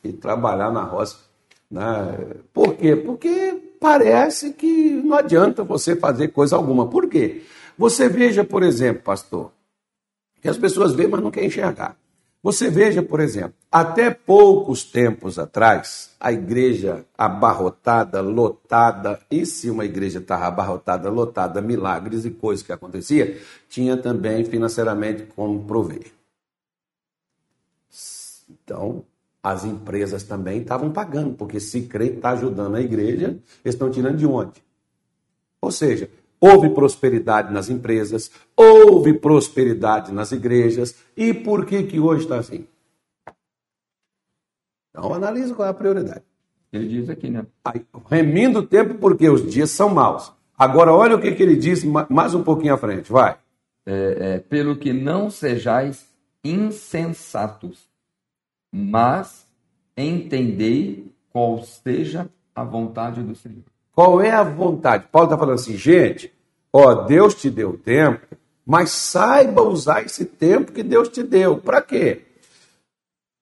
e 0.04 0.12
trabalhar 0.12 0.72
na 0.72 0.84
roça. 0.84 1.29
Né? 1.70 2.36
Por 2.54 2.76
quê? 2.76 2.96
Porque 2.96 3.76
parece 3.80 4.54
que 4.54 4.92
não 5.04 5.16
adianta 5.16 5.64
você 5.64 5.96
fazer 5.96 6.30
coisa 6.30 6.56
alguma. 6.56 6.90
Por 6.90 7.08
quê? 7.08 7.44
Você 7.78 8.10
veja, 8.10 8.44
por 8.44 8.64
exemplo, 8.64 9.04
pastor, 9.04 9.52
que 10.42 10.50
as 10.50 10.58
pessoas 10.58 10.94
veem, 10.94 11.10
mas 11.10 11.22
não 11.22 11.32
querem 11.32 11.48
enxergar. 11.48 11.98
Você 12.42 12.70
veja, 12.70 13.04
por 13.04 13.20
exemplo, 13.20 13.54
até 13.70 14.10
poucos 14.10 14.86
tempos 14.86 15.38
atrás, 15.38 16.12
a 16.18 16.32
igreja 16.32 17.06
abarrotada, 17.18 18.22
lotada, 18.22 19.20
e 19.30 19.46
se 19.46 19.70
uma 19.70 19.84
igreja 19.84 20.20
estava 20.20 20.46
abarrotada, 20.46 21.10
lotada, 21.10 21.62
milagres 21.62 22.24
e 22.24 22.32
coisas 22.32 22.66
que 22.66 22.72
acontecia, 22.72 23.42
tinha 23.68 23.98
também 23.98 24.46
financeiramente 24.46 25.24
como 25.36 25.66
prover. 25.66 26.14
Então, 28.50 29.04
as 29.42 29.64
empresas 29.64 30.24
também 30.24 30.62
estavam 30.62 30.92
pagando, 30.92 31.36
porque 31.36 31.60
se 31.60 31.84
crente 31.84 32.18
está 32.18 32.32
ajudando 32.32 32.76
a 32.76 32.82
igreja, 32.82 33.28
eles 33.64 33.76
estão 33.76 33.90
tirando 33.90 34.18
de 34.18 34.26
onde? 34.26 34.62
Ou 35.62 35.72
seja, 35.72 36.10
houve 36.40 36.70
prosperidade 36.70 37.54
nas 37.54 37.70
empresas, 37.70 38.32
houve 38.56 39.14
prosperidade 39.14 40.12
nas 40.12 40.32
igrejas, 40.32 40.96
e 41.16 41.34
por 41.34 41.66
que 41.66 41.84
que 41.84 42.00
hoje 42.00 42.24
está 42.24 42.40
assim? 42.40 42.66
Então 44.90 45.14
analise 45.14 45.54
qual 45.54 45.68
é 45.68 45.72
a 45.72 45.74
prioridade. 45.74 46.24
Ele 46.72 46.88
diz 46.88 47.10
aqui, 47.10 47.30
né? 47.30 47.46
Aí, 47.66 47.84
remindo 48.10 48.60
o 48.60 48.68
tempo 48.68 48.96
porque 48.96 49.28
os 49.30 49.50
dias 49.50 49.72
são 49.72 49.90
maus. 49.90 50.32
Agora 50.58 50.94
olha 50.94 51.16
o 51.16 51.22
que, 51.22 51.32
que 51.32 51.42
ele 51.42 51.56
diz 51.56 51.84
mais 51.84 52.36
um 52.36 52.44
pouquinho 52.44 52.74
à 52.74 52.78
frente, 52.78 53.12
vai. 53.12 53.38
É, 53.86 54.18
é, 54.20 54.40
pelo 54.40 54.76
que 54.76 54.94
não 54.94 55.30
sejais 55.30 56.06
insensatos, 56.44 57.89
mas 58.72 59.46
entendei 59.98 61.12
qual 61.32 61.62
seja 61.64 62.30
a 62.56 62.64
vontade 62.64 63.22
do 63.22 63.36
Senhor. 63.36 63.64
Qual 63.94 64.22
é 64.22 64.32
a 64.32 64.44
vontade? 64.44 65.08
Paulo 65.12 65.28
está 65.28 65.38
falando 65.38 65.56
assim, 65.56 65.78
gente, 65.78 66.32
ó, 66.72 67.04
Deus 67.06 67.36
te 67.36 67.50
deu 67.50 67.78
tempo, 67.78 68.26
mas 68.66 68.92
saiba 68.92 69.62
usar 69.62 70.06
esse 70.06 70.26
tempo 70.26 70.72
que 70.72 70.84
Deus 70.84 71.10
te 71.10 71.24
deu. 71.24 71.58
Para 71.58 71.82
quê? 71.82 72.22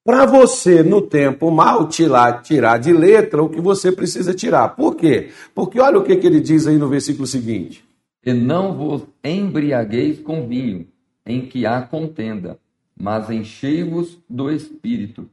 Para 0.08 0.26
você, 0.26 0.82
no 0.82 1.02
tempo 1.02 1.52
mal, 1.52 1.90
tirar, 1.90 2.42
tirar 2.42 2.78
de 2.78 2.94
letra 2.94 3.44
o 3.44 3.50
que 3.50 3.60
você 3.60 3.92
precisa 3.92 4.34
tirar. 4.34 4.70
Por 4.70 4.96
quê? 4.96 5.32
Porque 5.54 5.82
olha 5.82 6.00
o 6.00 6.04
que, 6.04 6.16
que 6.16 6.26
ele 6.26 6.40
diz 6.40 6.66
aí 6.66 6.78
no 6.78 6.88
versículo 6.88 7.28
seguinte. 7.28 7.84
E 8.26 8.32
não 8.32 8.74
vos 8.74 9.04
embriagueis 9.24 10.20
com 10.22 10.48
vinho, 10.48 10.88
em 11.26 11.46
que 11.46 11.66
há 11.66 11.82
contenda, 11.82 12.58
mas 13.00 13.30
enchei-vos 13.30 14.18
do 14.30 14.52
Espírito, 14.52 15.30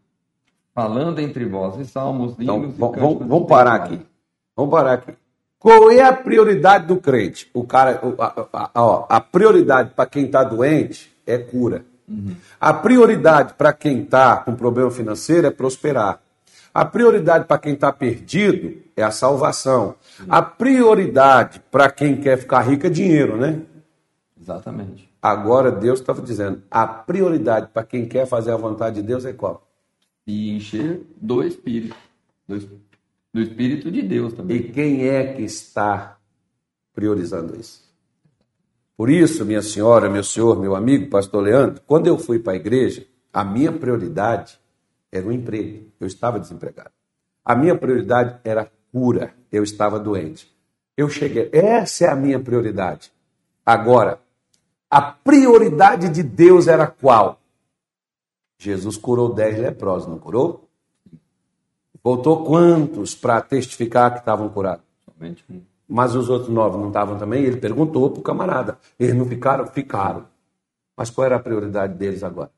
falando 0.74 1.18
entre 1.20 1.44
vós 1.46 1.78
em 1.78 1.84
salmos, 1.84 2.34
então, 2.38 2.58
hinos 2.58 2.74
então, 2.74 2.92
vamos, 2.92 3.26
vamos 3.26 3.48
parar 3.48 3.74
aqui. 3.74 4.00
Vamos 4.56 4.70
parar 4.70 4.92
aqui. 4.94 5.14
Qual 5.58 5.90
é 5.90 6.02
a 6.02 6.12
prioridade 6.12 6.86
do 6.86 6.96
crente? 6.98 7.50
O 7.54 7.64
cara, 7.64 8.00
a, 8.18 8.70
a, 8.74 9.16
a 9.16 9.20
prioridade 9.20 9.92
para 9.96 10.04
quem 10.04 10.26
está 10.26 10.44
doente 10.44 11.10
é 11.26 11.38
cura. 11.38 11.86
Uhum. 12.06 12.36
A 12.60 12.74
prioridade 12.74 13.54
para 13.54 13.72
quem 13.72 14.02
está 14.02 14.36
com 14.36 14.54
problema 14.54 14.90
financeiro 14.90 15.46
é 15.46 15.50
prosperar. 15.50 16.20
A 16.72 16.84
prioridade 16.84 17.46
para 17.46 17.58
quem 17.58 17.72
está 17.72 17.90
perdido 17.90 18.82
é 18.94 19.02
a 19.02 19.10
salvação. 19.10 19.94
Uhum. 20.20 20.26
A 20.28 20.42
prioridade 20.42 21.62
para 21.70 21.90
quem 21.90 22.16
quer 22.16 22.36
ficar 22.36 22.60
rico 22.60 22.86
é 22.86 22.90
dinheiro, 22.90 23.38
né? 23.38 23.60
Exatamente. 24.38 25.08
Agora 25.24 25.72
Deus 25.72 26.00
estava 26.00 26.20
dizendo, 26.20 26.62
a 26.70 26.86
prioridade 26.86 27.68
para 27.72 27.82
quem 27.82 28.06
quer 28.06 28.26
fazer 28.26 28.50
a 28.50 28.58
vontade 28.58 28.96
de 28.96 29.02
Deus 29.02 29.24
é 29.24 29.32
qual? 29.32 29.66
E 30.26 30.54
encher 30.54 31.00
do 31.16 31.42
Espírito. 31.42 31.96
Do, 32.46 32.58
do 33.32 33.40
Espírito 33.40 33.90
de 33.90 34.02
Deus 34.02 34.34
também. 34.34 34.58
E 34.58 34.70
quem 34.70 35.08
é 35.08 35.32
que 35.32 35.40
está 35.40 36.18
priorizando 36.94 37.58
isso? 37.58 37.90
Por 38.98 39.08
isso, 39.08 39.46
minha 39.46 39.62
senhora, 39.62 40.10
meu 40.10 40.22
senhor, 40.22 40.60
meu 40.60 40.76
amigo, 40.76 41.08
pastor 41.08 41.42
Leandro, 41.42 41.80
quando 41.86 42.06
eu 42.06 42.18
fui 42.18 42.38
para 42.38 42.52
a 42.52 42.56
igreja, 42.56 43.06
a 43.32 43.42
minha 43.42 43.72
prioridade 43.72 44.60
era 45.10 45.26
o 45.26 45.32
emprego. 45.32 45.90
Eu 45.98 46.06
estava 46.06 46.38
desempregado. 46.38 46.90
A 47.42 47.56
minha 47.56 47.74
prioridade 47.74 48.40
era 48.44 48.70
cura. 48.92 49.32
Eu 49.50 49.64
estava 49.64 49.98
doente. 49.98 50.54
Eu 50.94 51.08
cheguei. 51.08 51.48
Essa 51.50 52.04
é 52.04 52.08
a 52.10 52.14
minha 52.14 52.38
prioridade. 52.38 53.10
Agora, 53.64 54.22
a 54.94 55.02
prioridade 55.02 56.08
de 56.08 56.22
Deus 56.22 56.68
era 56.68 56.86
qual? 56.86 57.40
Jesus 58.56 58.96
curou 58.96 59.34
dez 59.34 59.58
leprosos, 59.58 60.06
não 60.08 60.20
curou? 60.20 60.68
Voltou 62.00 62.44
quantos 62.44 63.12
para 63.12 63.40
testificar 63.40 64.12
que 64.12 64.20
estavam 64.20 64.48
curados? 64.48 64.84
Somente 65.04 65.44
um. 65.50 65.62
Mas 65.88 66.14
os 66.14 66.30
outros 66.30 66.48
nove 66.48 66.78
não 66.78 66.88
estavam 66.88 67.18
também? 67.18 67.42
Ele 67.42 67.56
perguntou 67.56 68.08
para 68.08 68.20
o 68.20 68.22
camarada. 68.22 68.78
Eles 68.96 69.16
não 69.16 69.24
ficaram? 69.24 69.66
Ficaram. 69.66 70.26
Mas 70.96 71.10
qual 71.10 71.24
era 71.24 71.36
a 71.36 71.40
prioridade 71.40 71.94
deles 71.94 72.22
agora? 72.22 72.52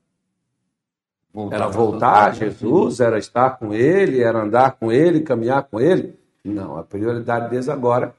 Voltar 1.33 1.57
era 1.57 1.69
voltar 1.69 2.29
a 2.29 2.33
Jesus, 2.33 3.01
era 3.01 3.19
estar 3.19 3.59
com 3.59 3.73
ele, 3.73 4.21
era 4.21 4.43
andar 4.43 4.73
com 4.73 4.93
ele, 4.93 5.23
caminhar 5.23 5.63
com 5.63 5.81
ele? 5.81 6.19
Não, 6.45 6.77
a 6.77 6.83
prioridade 6.83 7.49
deles 7.49 7.71
agora 7.71 8.15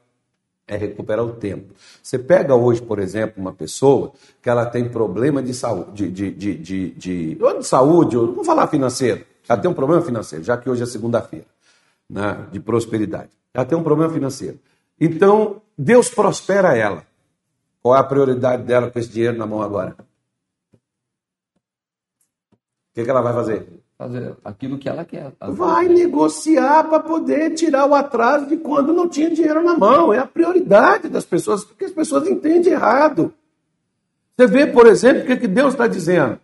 é 0.67 0.75
recuperar 0.75 1.25
o 1.25 1.34
tempo. 1.34 1.73
Você 2.03 2.19
pega 2.19 2.53
hoje, 2.53 2.82
por 2.82 2.99
exemplo, 2.99 3.41
uma 3.41 3.53
pessoa 3.53 4.12
que 4.41 4.49
ela 4.49 4.65
tem 4.65 4.89
problema 4.89 5.41
de 5.41 5.53
saúde, 5.53 6.12
de, 6.12 6.32
de, 6.32 6.56
de, 6.56 6.89
de, 6.91 7.38
ou 7.41 7.58
de 7.58 7.65
saúde, 7.65 8.17
ou, 8.17 8.27
vamos 8.27 8.45
falar 8.45 8.67
financeiro, 8.67 9.25
ela 9.47 9.60
tem 9.60 9.71
um 9.71 9.73
problema 9.73 10.01
financeiro, 10.03 10.43
já 10.43 10.58
que 10.58 10.69
hoje 10.69 10.84
é 10.84 10.86
segunda-feira, 10.86 11.45
né, 12.10 12.47
de 12.51 12.60
prosperidade. 12.60 13.30
Ela 13.53 13.65
tem 13.65 13.77
um 13.77 13.84
problema 13.84 14.13
financeiro. 14.13 14.60
Então, 14.99 15.62
Deus 15.77 16.10
prospera 16.10 16.75
ela. 16.75 17.06
Qual 17.82 17.95
é 17.95 17.99
a 17.99 18.03
prioridade 18.03 18.63
dela 18.63 18.91
com 18.91 18.99
esse 18.99 19.10
dinheiro 19.10 19.38
na 19.38 19.45
mão 19.45 19.62
agora? 19.62 19.95
O 20.73 20.77
que, 22.93 23.03
que 23.06 23.10
ela 23.10 23.21
vai 23.21 23.34
fazer? 23.34 23.67
Fazer 23.97 24.36
aquilo 24.45 24.77
que 24.77 24.88
ela 24.88 25.03
quer. 25.03 25.31
Vai 25.39 25.88
negociar 25.88 26.83
para 26.83 26.99
poder 26.99 27.55
tirar 27.55 27.88
o 27.88 27.95
atraso 27.95 28.45
de 28.45 28.57
quando 28.57 28.93
não 28.93 29.10
tinha 29.10 29.31
dinheiro 29.31 29.63
na 29.63 29.75
mão. 29.75 30.13
É 30.13 30.19
a 30.19 30.25
prioridade 30.25 31.10
das 31.10 31.25
pessoas, 31.25 31.65
porque 31.65 31.86
as 31.86 31.91
pessoas 31.91 32.27
entendem 32.27 32.73
errado. 32.73 33.33
Você 34.38 34.45
vê, 34.45 34.67
por 34.67 34.86
exemplo, 34.86 35.23
o 35.23 35.25
que, 35.25 35.38
que 35.38 35.47
Deus 35.47 35.73
está 35.73 35.88
dizendo. 35.88 36.39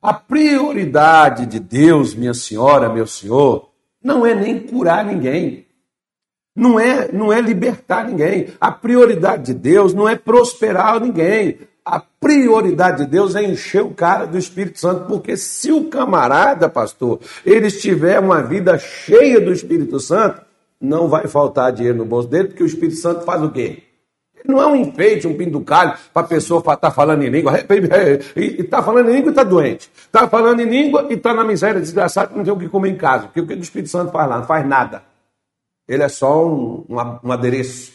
A 0.00 0.14
prioridade 0.14 1.44
de 1.46 1.60
Deus, 1.60 2.14
minha 2.14 2.34
senhora, 2.34 2.88
meu 2.88 3.06
senhor, 3.06 3.70
não 4.02 4.24
é 4.24 4.34
nem 4.34 4.58
curar 4.60 5.04
ninguém. 5.04 5.66
Não 6.56 6.78
é, 6.78 7.10
não 7.12 7.32
é 7.32 7.40
libertar 7.40 8.06
ninguém. 8.06 8.48
A 8.60 8.70
prioridade 8.70 9.46
de 9.46 9.54
Deus 9.54 9.92
não 9.92 10.08
é 10.08 10.16
prosperar 10.16 11.00
ninguém 11.00 11.58
a 11.84 12.00
prioridade 12.00 13.04
de 13.04 13.10
Deus 13.10 13.34
é 13.34 13.42
encher 13.42 13.82
o 13.82 13.90
cara 13.90 14.26
do 14.26 14.38
Espírito 14.38 14.80
Santo, 14.80 15.06
porque 15.06 15.36
se 15.36 15.70
o 15.70 15.84
camarada, 15.84 16.68
pastor, 16.68 17.20
ele 17.44 17.66
estiver 17.66 18.18
uma 18.18 18.42
vida 18.42 18.78
cheia 18.78 19.40
do 19.40 19.52
Espírito 19.52 20.00
Santo, 20.00 20.40
não 20.80 21.08
vai 21.08 21.26
faltar 21.26 21.72
dinheiro 21.72 21.98
no 21.98 22.04
bolso 22.04 22.28
dele, 22.28 22.48
porque 22.48 22.62
o 22.62 22.66
Espírito 22.66 22.96
Santo 22.96 23.24
faz 23.24 23.42
o 23.42 23.50
quê? 23.50 23.82
Não 24.46 24.60
é 24.60 24.66
um 24.66 24.76
enfeite, 24.76 25.26
um 25.26 25.36
pinducalho 25.36 25.94
para 26.12 26.22
a 26.22 26.28
pessoa 26.28 26.60
estar 26.60 26.76
tá 26.76 26.90
falando 26.90 27.22
em 27.22 27.30
língua. 27.30 27.52
E 28.36 28.60
está 28.60 28.82
falando 28.82 29.08
em 29.08 29.14
língua 29.14 29.28
e 29.28 29.30
está 29.30 29.42
doente. 29.42 29.90
Está 29.94 30.28
falando 30.28 30.60
em 30.60 30.66
língua 30.68 31.06
e 31.08 31.14
está 31.14 31.32
na 31.32 31.44
miséria 31.44 31.80
desgraçada, 31.80 32.34
não 32.36 32.44
tem 32.44 32.52
o 32.52 32.58
que 32.58 32.68
comer 32.68 32.90
em 32.90 32.96
casa. 32.96 33.24
Porque 33.24 33.40
o 33.40 33.46
que 33.46 33.54
o 33.54 33.58
Espírito 33.58 33.88
Santo 33.88 34.12
faz 34.12 34.28
lá? 34.28 34.38
Não 34.38 34.44
faz 34.44 34.66
nada. 34.66 35.02
Ele 35.88 36.02
é 36.02 36.08
só 36.08 36.46
um, 36.46 36.84
um 37.22 37.32
adereço. 37.32 37.92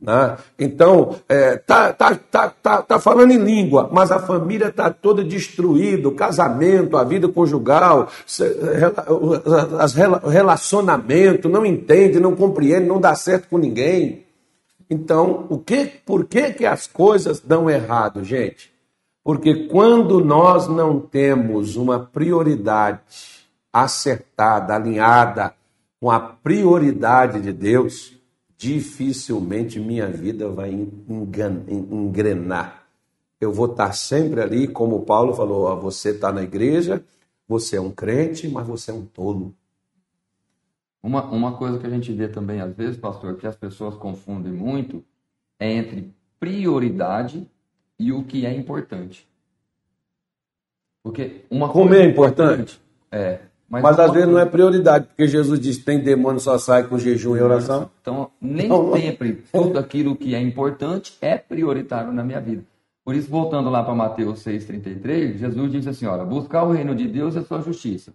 Né? 0.00 0.36
Então, 0.58 1.16
é, 1.28 1.56
tá, 1.58 1.92
tá, 1.92 2.14
tá, 2.14 2.48
tá, 2.48 2.82
tá 2.82 2.98
falando 2.98 3.32
em 3.32 3.38
língua, 3.38 3.88
mas 3.92 4.10
a 4.10 4.18
família 4.18 4.68
está 4.68 4.90
toda 4.90 5.22
destruída, 5.22 6.08
o 6.08 6.14
casamento, 6.14 6.96
a 6.96 7.04
vida 7.04 7.28
conjugal, 7.28 8.08
as 9.78 9.94
relacionamento, 9.94 11.48
não 11.48 11.66
entende, 11.66 12.18
não 12.18 12.34
compreende, 12.34 12.86
não 12.86 12.98
dá 13.00 13.14
certo 13.14 13.48
com 13.48 13.58
ninguém. 13.58 14.24
Então, 14.88 15.46
o 15.50 15.58
que, 15.58 15.86
por 16.04 16.24
que, 16.24 16.52
que 16.54 16.66
as 16.66 16.86
coisas 16.86 17.38
dão 17.38 17.68
errado, 17.68 18.24
gente? 18.24 18.72
Porque 19.22 19.66
quando 19.68 20.24
nós 20.24 20.66
não 20.66 20.98
temos 20.98 21.76
uma 21.76 22.00
prioridade 22.00 23.00
acertada, 23.70 24.74
alinhada 24.74 25.54
com 26.00 26.10
a 26.10 26.18
prioridade 26.18 27.40
de 27.40 27.52
Deus, 27.52 28.19
dificilmente 28.60 29.80
minha 29.80 30.06
vida 30.06 30.50
vai 30.50 30.70
engrenar. 30.70 32.84
Eu 33.40 33.50
vou 33.50 33.64
estar 33.64 33.90
sempre 33.92 34.42
ali, 34.42 34.68
como 34.68 35.06
Paulo 35.06 35.32
falou: 35.32 35.64
ó, 35.64 35.74
você 35.74 36.10
está 36.10 36.30
na 36.30 36.42
igreja, 36.42 37.02
você 37.48 37.78
é 37.78 37.80
um 37.80 37.90
crente, 37.90 38.46
mas 38.48 38.66
você 38.66 38.90
é 38.90 38.94
um 38.94 39.06
tolo. 39.06 39.54
Uma, 41.02 41.24
uma 41.30 41.56
coisa 41.56 41.78
que 41.78 41.86
a 41.86 41.90
gente 41.90 42.12
vê 42.12 42.28
também, 42.28 42.60
às 42.60 42.76
vezes, 42.76 42.98
pastor, 42.98 43.36
que 43.36 43.46
as 43.46 43.56
pessoas 43.56 43.94
confundem 43.94 44.52
muito 44.52 45.02
é 45.58 45.72
entre 45.72 46.12
prioridade 46.38 47.48
e 47.98 48.12
o 48.12 48.24
que 48.24 48.44
é 48.44 48.54
importante. 48.54 49.26
Porque 51.02 51.46
uma 51.50 51.70
Como 51.70 51.94
é 51.94 52.04
importante? 52.04 52.78
É. 53.10 53.40
Mas, 53.70 53.84
Mas 53.84 54.00
às 54.00 54.10
vezes 54.10 54.28
não 54.28 54.40
é 54.40 54.44
prioridade, 54.44 55.06
porque 55.06 55.28
Jesus 55.28 55.60
diz 55.60 55.78
tem 55.78 56.00
demônio 56.00 56.40
só 56.40 56.58
sai 56.58 56.82
com 56.88 56.98
jejum 56.98 57.36
e 57.36 57.40
oração. 57.40 57.88
Então, 58.02 58.28
nem 58.40 58.66
então, 58.66 58.92
sempre 58.98 59.44
tudo 59.52 59.78
aquilo 59.78 60.16
que 60.16 60.34
é 60.34 60.40
importante 60.40 61.16
é 61.20 61.38
prioritário 61.38 62.12
na 62.12 62.24
minha 62.24 62.40
vida. 62.40 62.64
Por 63.04 63.14
isso, 63.14 63.30
voltando 63.30 63.70
lá 63.70 63.84
para 63.84 63.94
Mateus 63.94 64.44
6,33, 64.44 65.36
Jesus 65.36 65.70
diz 65.70 65.86
assim: 65.86 66.04
olha, 66.06 66.24
buscar 66.24 66.64
o 66.64 66.72
reino 66.72 66.96
de 66.96 67.06
Deus 67.06 67.36
é 67.36 67.42
sua 67.42 67.60
justiça. 67.60 68.12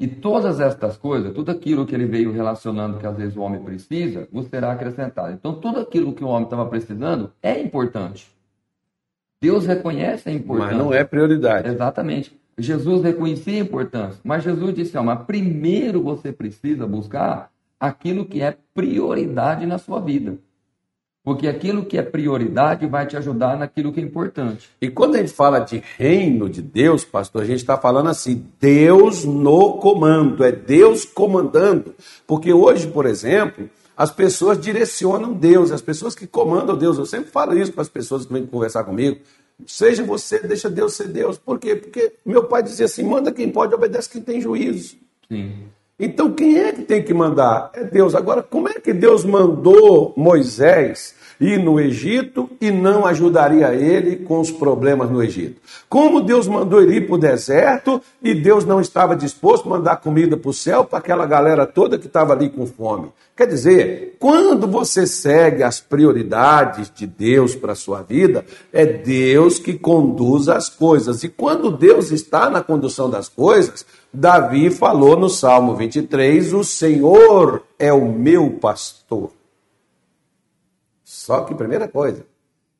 E 0.00 0.08
todas 0.08 0.60
estas 0.60 0.96
coisas, 0.96 1.32
tudo 1.34 1.50
aquilo 1.50 1.86
que 1.86 1.94
ele 1.94 2.06
veio 2.06 2.32
relacionando 2.32 2.98
que 2.98 3.06
às 3.06 3.16
vezes 3.16 3.36
o 3.36 3.42
homem 3.42 3.62
precisa, 3.62 4.26
vos 4.32 4.46
será 4.46 4.72
acrescentado. 4.72 5.32
Então, 5.32 5.60
tudo 5.60 5.78
aquilo 5.80 6.14
que 6.14 6.24
o 6.24 6.28
homem 6.28 6.44
estava 6.44 6.66
precisando 6.66 7.30
é 7.42 7.60
importante. 7.60 8.26
Deus 9.40 9.66
reconhece 9.66 10.30
a 10.30 10.32
importância. 10.32 10.76
Mas 10.76 10.84
não 10.84 10.92
é 10.92 11.04
prioridade. 11.04 11.68
Exatamente. 11.68 12.41
Jesus 12.58 13.02
reconhecia 13.02 13.54
a 13.54 13.64
importância, 13.64 14.20
mas 14.22 14.44
Jesus 14.44 14.74
disse: 14.74 14.96
ó, 14.96 15.02
mas 15.02 15.24
primeiro 15.24 16.02
você 16.02 16.32
precisa 16.32 16.86
buscar 16.86 17.50
aquilo 17.80 18.24
que 18.24 18.40
é 18.40 18.56
prioridade 18.74 19.66
na 19.66 19.78
sua 19.78 20.00
vida. 20.00 20.38
Porque 21.24 21.46
aquilo 21.46 21.84
que 21.84 21.96
é 21.96 22.02
prioridade 22.02 22.84
vai 22.86 23.06
te 23.06 23.16
ajudar 23.16 23.56
naquilo 23.56 23.92
que 23.92 24.00
é 24.00 24.02
importante. 24.02 24.68
E 24.80 24.88
quando 24.90 25.14
a 25.14 25.18
gente 25.18 25.32
fala 25.32 25.60
de 25.60 25.80
reino 25.96 26.50
de 26.50 26.60
Deus, 26.60 27.04
pastor, 27.04 27.42
a 27.42 27.44
gente 27.44 27.58
está 27.58 27.78
falando 27.78 28.08
assim: 28.08 28.44
Deus 28.60 29.24
no 29.24 29.74
comando, 29.78 30.42
é 30.44 30.50
Deus 30.50 31.04
comandando. 31.04 31.94
Porque 32.26 32.52
hoje, 32.52 32.88
por 32.88 33.06
exemplo, 33.06 33.70
as 33.96 34.10
pessoas 34.10 34.58
direcionam 34.58 35.32
Deus, 35.32 35.70
as 35.70 35.80
pessoas 35.80 36.14
que 36.16 36.26
comandam 36.26 36.76
Deus. 36.76 36.98
Eu 36.98 37.06
sempre 37.06 37.30
falo 37.30 37.56
isso 37.56 37.72
para 37.72 37.82
as 37.82 37.88
pessoas 37.88 38.26
que 38.26 38.32
vêm 38.32 38.44
conversar 38.44 38.82
comigo. 38.82 39.20
Seja 39.66 40.02
você, 40.02 40.38
deixa 40.40 40.68
Deus 40.68 40.94
ser 40.94 41.08
Deus. 41.08 41.38
Por 41.38 41.58
quê? 41.58 41.76
Porque 41.76 42.12
meu 42.24 42.44
pai 42.44 42.62
dizia 42.62 42.86
assim: 42.86 43.02
manda 43.02 43.32
quem 43.32 43.50
pode, 43.50 43.74
obedece 43.74 44.08
quem 44.08 44.22
tem 44.22 44.40
juízo. 44.40 44.96
Sim. 45.28 45.52
Então 45.98 46.32
quem 46.32 46.58
é 46.58 46.72
que 46.72 46.82
tem 46.82 47.02
que 47.02 47.14
mandar? 47.14 47.70
É 47.74 47.84
Deus. 47.84 48.14
Agora, 48.14 48.42
como 48.42 48.68
é 48.68 48.74
que 48.74 48.92
Deus 48.92 49.24
mandou 49.24 50.12
Moisés 50.16 51.14
ir 51.40 51.58
no 51.58 51.80
Egito 51.80 52.50
e 52.60 52.70
não 52.70 53.06
ajudaria 53.06 53.74
ele 53.74 54.16
com 54.16 54.40
os 54.40 54.50
problemas 54.50 55.10
no 55.10 55.22
Egito? 55.22 55.60
Como 55.88 56.20
Deus 56.20 56.46
mandou 56.48 56.82
ele 56.82 56.96
ir 56.96 57.06
para 57.06 57.14
o 57.14 57.18
deserto 57.18 58.00
e 58.22 58.34
Deus 58.34 58.64
não 58.64 58.80
estava 58.80 59.16
disposto 59.16 59.66
a 59.66 59.70
mandar 59.70 59.96
comida 59.96 60.36
para 60.36 60.50
o 60.50 60.54
céu 60.54 60.84
para 60.84 60.98
aquela 60.98 61.26
galera 61.26 61.66
toda 61.66 61.98
que 61.98 62.06
estava 62.06 62.32
ali 62.32 62.48
com 62.48 62.66
fome? 62.66 63.08
Quer 63.36 63.46
dizer, 63.46 64.16
quando 64.18 64.66
você 64.66 65.06
segue 65.06 65.62
as 65.62 65.80
prioridades 65.80 66.92
de 66.94 67.06
Deus 67.06 67.54
para 67.54 67.72
a 67.72 67.76
sua 67.76 68.02
vida, 68.02 68.44
é 68.72 68.84
Deus 68.84 69.58
que 69.58 69.74
conduz 69.74 70.48
as 70.48 70.68
coisas. 70.68 71.24
E 71.24 71.28
quando 71.28 71.70
Deus 71.70 72.10
está 72.10 72.50
na 72.50 72.62
condução 72.62 73.08
das 73.08 73.28
coisas, 73.28 73.86
Davi 74.12 74.70
falou 74.70 75.16
no 75.16 75.30
Salmo 75.30 75.74
23: 75.74 76.52
O 76.52 76.62
Senhor 76.62 77.62
é 77.78 77.92
o 77.92 78.06
meu 78.06 78.50
pastor. 78.60 79.30
Só 81.22 81.42
que, 81.42 81.54
primeira 81.54 81.86
coisa, 81.86 82.26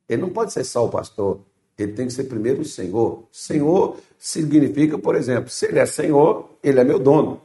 ele 0.09 0.21
não 0.21 0.31
pode 0.31 0.53
ser 0.53 0.65
só 0.65 0.85
o 0.85 0.89
pastor, 0.89 1.39
ele 1.79 1.93
tem 1.93 2.09
que 2.09 2.13
ser 2.13 2.25
primeiro 2.25 2.63
o 2.63 2.65
Senhor. 2.65 3.23
Senhor 3.31 3.99
significa, 4.19 4.99
por 4.99 5.15
exemplo, 5.15 5.49
se 5.49 5.67
ele 5.67 5.79
é 5.79 5.87
Senhor, 5.87 6.51
ele 6.61 6.81
é 6.81 6.85
meu 6.85 6.99
dono. 6.99 7.41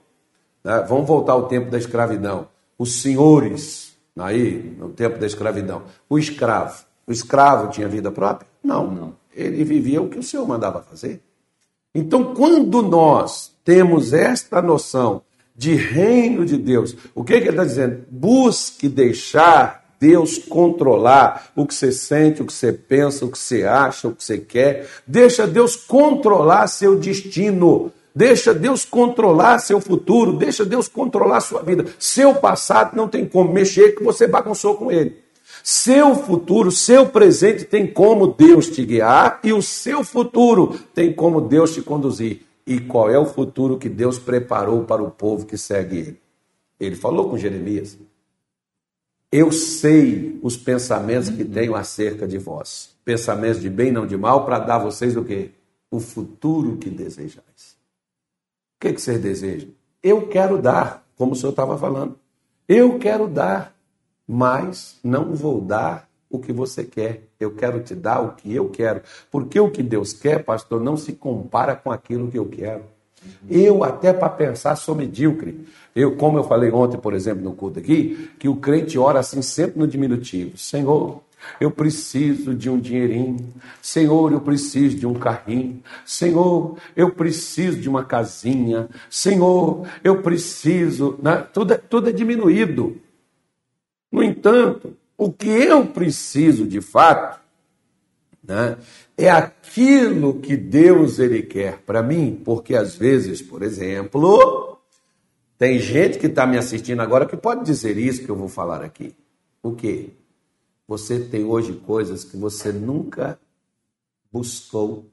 Né? 0.64 0.84
Vamos 0.90 1.08
voltar 1.08 1.34
ao 1.34 1.48
tempo 1.48 1.70
da 1.70 1.78
escravidão 1.78 2.48
os 2.80 3.02
senhores, 3.02 3.96
aí, 4.18 4.76
no 4.78 4.90
tempo 4.90 5.20
da 5.20 5.28
escravidão, 5.28 5.84
o 6.10 6.18
escravo. 6.18 6.84
O 7.06 7.12
escravo 7.12 7.70
tinha 7.70 7.88
vida 7.88 8.12
própria? 8.12 8.50
Não, 8.64 8.90
não. 8.90 9.16
Ele 9.36 9.64
vivia 9.64 10.02
o 10.02 10.10
que 10.10 10.18
o 10.18 10.24
Senhor 10.24 10.48
mandava 10.48 10.82
fazer. 10.82 11.22
Então, 11.94 12.34
quando 12.34 12.82
nós 12.82 13.54
temos 13.64 14.14
esta 14.14 14.64
noção 14.64 15.22
de 15.56 15.76
reino 15.76 16.44
de 16.44 16.58
Deus, 16.58 16.96
o 17.14 17.24
que, 17.24 17.34
que 17.34 17.48
ele 17.48 17.50
está 17.52 17.64
dizendo? 17.64 18.04
Busque 18.10 18.90
deixar 18.90 19.87
Deus 20.00 20.38
controlar 20.38 21.52
o 21.56 21.66
que 21.66 21.74
você 21.74 21.92
sente, 21.92 22.42
o 22.42 22.46
que 22.46 22.54
você 22.54 22.72
pensa, 22.72 23.26
o 23.26 23.32
que 23.32 23.38
você 23.38 23.64
acha, 23.64 24.08
o 24.08 24.16
que 24.16 24.24
você 24.24 24.38
quer. 24.38 24.88
Deixa 25.06 25.48
Deus 25.48 25.76
controlar 25.76 26.68
seu 26.68 26.96
destino. 26.98 27.92
Deixa 28.18 28.52
Deus 28.52 28.84
controlar 28.84 29.60
seu 29.60 29.80
futuro, 29.80 30.34
deixa 30.34 30.66
Deus 30.66 30.88
controlar 30.88 31.40
sua 31.40 31.62
vida. 31.62 31.86
Seu 32.00 32.34
passado 32.34 32.96
não 32.96 33.08
tem 33.08 33.26
como 33.28 33.54
mexer 33.54 33.96
que 33.96 34.04
você 34.04 34.26
bagunçou 34.26 34.74
com 34.74 34.92
ele. 34.92 35.18
Seu 35.64 36.16
futuro, 36.16 36.72
seu 36.72 37.06
presente 37.06 37.66
tem 37.66 37.86
como 37.86 38.28
Deus 38.28 38.70
te 38.70 38.84
guiar 38.84 39.40
e 39.44 39.54
o 39.54 39.62
seu 39.62 40.04
futuro 40.04 40.80
tem 40.96 41.14
como 41.14 41.42
Deus 41.42 41.76
te 41.76 41.82
conduzir. 41.82 42.42
E 42.66 42.80
qual 42.80 43.10
é 43.10 43.20
o 43.20 43.26
futuro 43.26 43.78
que 43.78 43.88
Deus 43.88 44.18
preparou 44.18 44.84
para 44.84 45.04
o 45.04 45.12
povo 45.12 45.46
que 45.46 45.58
segue 45.58 45.98
ele? 45.98 46.18
Ele 46.80 46.96
falou 46.96 47.30
com 47.30 47.38
Jeremias: 47.38 47.98
Eu 49.32 49.52
sei 49.52 50.40
os 50.42 50.56
pensamentos 50.56 51.30
que 51.30 51.44
tenho 51.44 51.76
acerca 51.76 52.28
de 52.28 52.38
vós, 52.38 52.96
pensamentos 53.04 53.62
de 53.62 53.70
bem, 53.70 53.92
não 53.92 54.08
de 54.08 54.16
mal, 54.16 54.46
para 54.46 54.60
dar 54.60 54.76
a 54.76 54.84
vocês 54.84 55.18
o 55.18 55.24
quê? 55.24 55.52
O 55.92 56.00
futuro 56.00 56.78
que 56.78 56.90
desejais. 56.90 57.78
O 58.76 58.80
que, 58.80 58.94
que 58.94 59.02
vocês 59.02 59.20
desejam? 59.20 59.70
Eu 60.02 60.28
quero 60.28 60.62
dar, 60.62 61.06
como 61.18 61.34
o 61.34 61.36
senhor 61.36 61.50
estava 61.50 61.78
falando. 61.78 62.18
Eu 62.68 63.00
quero 63.00 63.28
dar, 63.28 63.76
mas 64.26 64.98
não 65.04 65.34
vou 65.34 65.60
dar 65.60 66.08
o 66.30 66.40
que 66.40 66.54
você 66.54 66.84
quer. 66.84 67.24
Eu 67.40 67.56
quero 67.56 67.82
te 67.82 67.96
dar 67.96 68.22
o 68.22 68.34
que 68.34 68.54
eu 68.54 68.70
quero. 68.70 69.02
Porque 69.32 69.60
o 69.60 69.72
que 69.72 69.84
Deus 69.84 70.14
quer, 70.14 70.44
pastor, 70.44 70.82
não 70.82 70.96
se 70.96 71.14
compara 71.14 71.76
com 71.76 71.92
aquilo 71.92 72.30
que 72.30 72.38
eu 72.38 72.48
quero. 72.48 72.84
Eu, 73.50 73.84
até 73.84 74.14
para 74.14 74.30
pensar, 74.30 74.76
sou 74.76 74.96
medíocre. 74.96 75.66
Eu, 75.96 76.16
como 76.16 76.38
eu 76.38 76.44
falei 76.44 76.72
ontem, 76.72 76.98
por 76.98 77.14
exemplo, 77.14 77.44
no 77.44 77.54
culto 77.54 77.80
aqui, 77.80 78.30
que 78.38 78.48
o 78.48 78.56
crente 78.56 78.98
ora 78.98 79.20
assim 79.20 79.42
sempre 79.42 79.80
no 79.80 79.88
diminutivo: 79.88 80.58
Senhor, 80.58 81.22
eu 81.60 81.72
preciso 81.72 82.54
de 82.54 82.70
um 82.70 82.80
dinheirinho. 82.80 83.54
Senhor, 83.82 84.32
eu 84.32 84.42
preciso 84.42 84.98
de 84.98 85.08
um 85.08 85.14
carrinho. 85.14 85.82
Senhor, 86.06 86.78
eu 86.96 87.12
preciso 87.12 87.80
de 87.80 87.90
uma 87.90 88.04
casinha. 88.04 88.90
Senhor, 89.10 89.88
eu 90.04 90.22
preciso. 90.22 91.18
Né? 91.22 91.46
Tudo, 91.54 91.74
é, 91.74 91.78
tudo 91.78 92.10
é 92.10 92.12
diminuído. 92.12 92.98
No 94.12 94.24
entanto, 94.24 94.96
o 95.18 95.32
que 95.32 95.50
eu 95.50 95.86
preciso 95.88 96.66
de 96.66 96.80
fato 96.80 97.40
né, 98.44 98.78
é 99.18 99.32
aquilo 99.32 100.40
que 100.40 100.56
Deus 100.56 101.18
ele 101.18 101.42
quer 101.42 101.80
para 101.80 102.04
mim, 102.04 102.40
porque 102.46 102.76
às 102.76 102.96
vezes, 102.96 103.42
por 103.42 103.64
exemplo, 103.64 104.78
tem 105.58 105.80
gente 105.80 106.20
que 106.20 106.28
está 106.28 106.46
me 106.46 106.56
assistindo 106.56 107.02
agora 107.02 107.26
que 107.26 107.36
pode 107.36 107.66
dizer 107.66 107.98
isso 107.98 108.24
que 108.24 108.30
eu 108.30 108.36
vou 108.36 108.48
falar 108.48 108.84
aqui. 108.84 109.16
O 109.64 109.74
quê? 109.74 110.12
Você 110.88 111.20
tem 111.20 111.44
hoje 111.44 111.74
coisas 111.74 112.24
que 112.24 112.38
você 112.38 112.72
nunca 112.72 113.40
buscou 114.32 115.10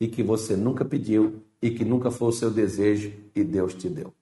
e 0.00 0.08
que 0.08 0.22
você 0.22 0.56
nunca 0.56 0.84
pediu 0.84 1.40
e 1.62 1.70
que 1.70 1.84
nunca 1.84 2.10
foi 2.10 2.28
o 2.28 2.32
seu 2.32 2.50
desejo 2.50 3.12
e 3.34 3.44
Deus 3.44 3.72
te 3.72 3.88
deu. 3.88 4.12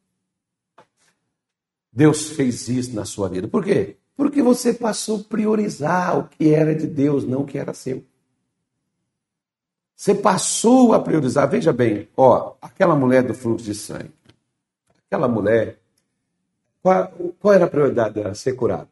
Deus 1.91 2.29
fez 2.31 2.69
isso 2.69 2.95
na 2.95 3.07
sua 3.07 3.31
vida. 3.31 3.49
Por 3.49 3.65
quê? 3.65 3.97
Porque 4.15 4.43
você 4.43 4.75
passou 4.75 5.21
a 5.21 5.25
priorizar 5.25 6.19
o 6.19 6.29
que 6.29 6.51
era 6.51 6.75
de 6.75 6.87
Deus, 6.87 7.25
não 7.25 7.41
o 7.41 7.47
que 7.47 7.57
era 7.57 7.73
seu. 7.73 8.05
Você 9.97 10.15
passou 10.15 10.93
a 10.93 11.01
priorizar. 11.01 11.49
Veja 11.49 11.73
bem, 11.73 12.07
ó, 12.15 12.55
aquela 12.61 12.95
mulher 12.95 13.23
do 13.23 13.33
fluxo 13.33 13.65
de 13.65 13.75
sangue. 13.75 14.13
Aquela 15.07 15.27
mulher, 15.27 15.79
qual, 16.83 17.11
qual 17.41 17.55
era 17.55 17.65
a 17.65 17.69
prioridade 17.69 18.15
dela? 18.15 18.35
Ser 18.35 18.53
curada. 18.53 18.89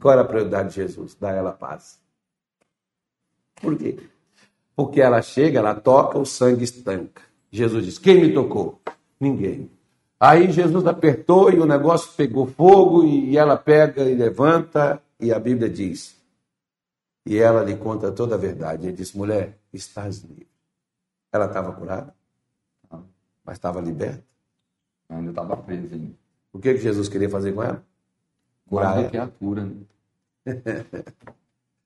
Qual 0.00 0.12
era 0.12 0.22
a 0.22 0.26
prioridade 0.26 0.68
de 0.68 0.74
Jesus? 0.76 1.16
Dar 1.18 1.32
ela 1.32 1.52
paz. 1.52 1.98
Por 3.60 3.76
quê? 3.76 3.98
Porque 4.76 5.00
ela 5.00 5.22
chega, 5.22 5.58
ela 5.58 5.74
toca, 5.74 6.18
o 6.18 6.26
sangue 6.26 6.62
estanca. 6.62 7.22
Jesus 7.50 7.84
diz: 7.84 7.98
Quem 7.98 8.20
me 8.20 8.32
tocou? 8.32 8.80
Ninguém. 9.18 9.70
Aí 10.20 10.50
Jesus 10.52 10.86
apertou 10.86 11.50
e 11.50 11.58
o 11.58 11.66
negócio 11.66 12.12
pegou 12.16 12.46
fogo 12.46 13.04
e 13.04 13.36
ela 13.36 13.56
pega 13.56 14.02
e 14.02 14.14
levanta 14.14 15.00
e 15.18 15.32
a 15.32 15.38
Bíblia 15.38 15.68
diz. 15.68 16.16
E 17.28 17.36
ela 17.36 17.62
lhe 17.62 17.76
conta 17.76 18.10
toda 18.10 18.36
a 18.36 18.38
verdade. 18.38 18.86
Ele 18.86 18.96
diz: 18.96 19.12
Mulher, 19.12 19.58
estás 19.70 20.22
livre. 20.22 20.48
Ela 21.30 21.44
estava 21.44 21.72
curada, 21.72 22.14
mas 23.44 23.56
estava 23.58 23.82
liberta. 23.82 24.24
Ainda 25.10 25.28
estava 25.28 25.54
presa. 25.54 25.94
O 26.54 26.58
que, 26.58 26.72
que 26.72 26.80
Jesus 26.80 27.06
queria 27.06 27.28
fazer 27.28 27.52
com 27.52 27.62
ela? 27.62 27.84
Curar 28.66 28.94
Mais 28.94 29.04
do 29.04 29.10
que 29.10 29.18
a 29.18 29.26
cura. 29.26 29.68
Né? 30.46 30.84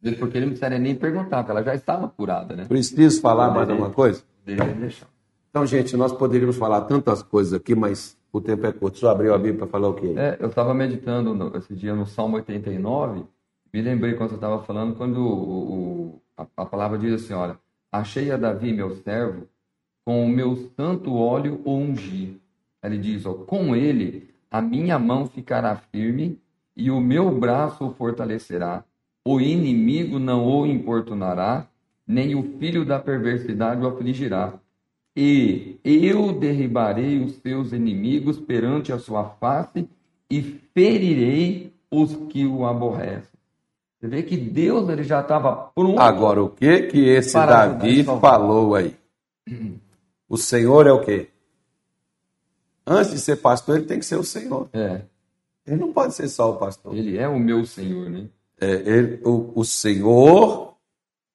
Porque 0.21 0.37
ele 0.37 0.47
não 0.47 0.53
precisaria 0.53 0.79
nem 0.79 0.97
perguntar, 0.97 1.39
porque 1.39 1.53
ela 1.53 1.63
já 1.63 1.77
estava 1.77 2.09
curada, 2.09 2.57
né? 2.57 2.65
Preciso 2.65 3.21
falar 3.21 3.53
mais 3.53 3.71
alguma 3.71 3.91
coisa? 3.91 4.21
Deveria 4.45 4.75
deixar. 4.75 5.07
Então, 5.49 5.65
gente, 5.65 5.97
nós 5.97 6.13
poderíamos 6.13 6.57
falar 6.57 6.81
tantas 6.83 7.23
coisas 7.23 7.53
aqui, 7.53 7.73
mas 7.73 8.19
o 8.33 8.41
tempo 8.41 8.67
é 8.67 8.73
curto. 8.73 8.99
Só 8.99 9.11
abriu 9.11 9.33
a 9.33 9.39
Bíblia 9.39 9.59
para 9.59 9.69
falar 9.69 9.89
o 9.89 9.95
quê? 9.95 10.13
É, 10.17 10.39
eu 10.41 10.49
estava 10.49 10.75
meditando 10.75 11.33
no, 11.33 11.57
esse 11.57 11.73
dia 11.73 11.95
no 11.95 12.05
Salmo 12.05 12.35
89, 12.35 13.25
me 13.73 13.81
lembrei 13.81 14.15
quando 14.15 14.31
você 14.31 14.35
estava 14.35 14.63
falando, 14.63 14.95
quando 14.97 15.19
o, 15.19 15.73
o, 15.73 16.23
a, 16.37 16.47
a, 16.59 16.67
palavra 16.67 16.99
diz 16.99 17.15
assim, 17.15 17.33
olha, 17.33 17.59
achei 17.91 18.31
a 18.31 18.37
Davi, 18.37 18.73
meu 18.73 18.97
servo, 18.97 19.49
com 20.05 20.25
o 20.25 20.29
meu 20.29 20.57
santo 20.77 21.15
óleo 21.15 21.61
o 21.65 21.75
ungir. 21.75 22.37
Ele 22.83 22.99
diz: 22.99 23.25
ó, 23.25 23.35
com 23.35 23.75
ele 23.77 24.31
a 24.51 24.61
minha 24.61 24.99
mão 24.99 25.27
ficará 25.27 25.77
firme 25.77 26.39
e 26.77 26.91
o 26.91 27.01
meu 27.01 27.31
braço 27.39 27.87
o 27.87 27.95
fortalecerá. 27.95 28.85
O 29.25 29.41
inimigo 29.41 30.19
não 30.19 30.45
o 30.45 30.67
importunará, 30.67 31.69
nem 32.07 32.35
o 32.35 32.59
filho 32.59 32.85
da 32.85 32.99
perversidade 32.99 33.81
o 33.83 33.87
afligirá. 33.87 34.55
E 35.15 35.79
eu 35.85 36.33
derribarei 36.33 37.23
os 37.23 37.37
seus 37.37 37.73
inimigos 37.73 38.41
perante 38.41 38.93
a 38.93 38.99
sua 38.99 39.25
face 39.25 39.89
e 40.29 40.43
ferirei 40.43 41.73
os 41.91 42.17
que 42.29 42.45
o 42.47 42.67
aborrecem. 42.67 43.39
Você 44.03 44.09
vê 44.09 44.23
que 44.25 44.37
Deus 44.37 44.89
ele 44.89 45.05
já 45.05 45.21
estava 45.21 45.55
pronto. 45.73 46.01
Agora, 46.01 46.43
o 46.43 46.49
que 46.49 46.89
que 46.89 47.09
esse 47.09 47.35
Davi 47.35 48.03
falou 48.03 48.75
aí? 48.75 48.97
O 50.29 50.37
Senhor 50.37 50.89
é 50.89 50.93
o 50.93 51.01
quê? 51.01 51.29
Antes 52.85 53.13
de 53.13 53.21
ser 53.21 53.37
pastor, 53.37 53.77
ele 53.77 53.87
tem 53.87 54.01
que 54.01 54.05
ser 54.05 54.17
o 54.17 54.25
Senhor. 54.25 54.69
É. 54.73 55.03
Ele 55.65 55.77
não 55.77 55.93
pode 55.93 56.15
ser 56.15 56.27
só 56.27 56.51
o 56.51 56.57
pastor. 56.57 56.97
Ele 56.97 57.17
é 57.17 57.29
o 57.29 57.39
meu 57.39 57.65
Senhor, 57.65 58.11
né? 58.11 58.27
É, 58.61 58.73
ele, 58.73 59.21
o, 59.25 59.53
o 59.55 59.65
Senhor 59.65 60.75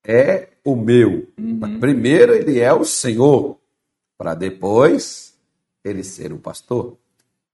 é 0.05 0.49
o 0.61 0.75
meu. 0.75 1.25
Uhum. 1.39 1.79
Primeiro 1.79 2.33
ele 2.33 2.59
é 2.59 2.73
o 2.73 2.83
Senhor, 2.83 3.57
para 4.17 4.35
depois 4.35 5.37
ele 5.85 6.03
ser 6.03 6.33
o 6.33 6.37
pastor. 6.37 6.97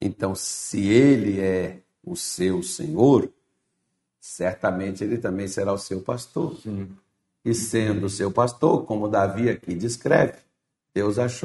Então, 0.02 0.34
se 0.34 0.88
ele 0.88 1.39
é 1.39 1.78
o 2.04 2.15
seu 2.15 2.63
Senhor, 2.63 3.30
certamente 4.24 5.04
ele 5.04 5.18
também 5.18 5.50
será 5.50 5.74
o 5.74 5.78
seu 5.78 6.00
pastor. 6.00 6.56
Sim. 6.56 6.88
E 7.44 7.54
sendo 7.54 8.06
o 8.06 8.10
seu 8.10 8.32
pastor, 8.32 8.86
como 8.86 9.10
Davi 9.10 9.50
aqui 9.50 9.76
descreve, 9.76 10.38
Deus 10.96 11.20
achou 11.20 11.42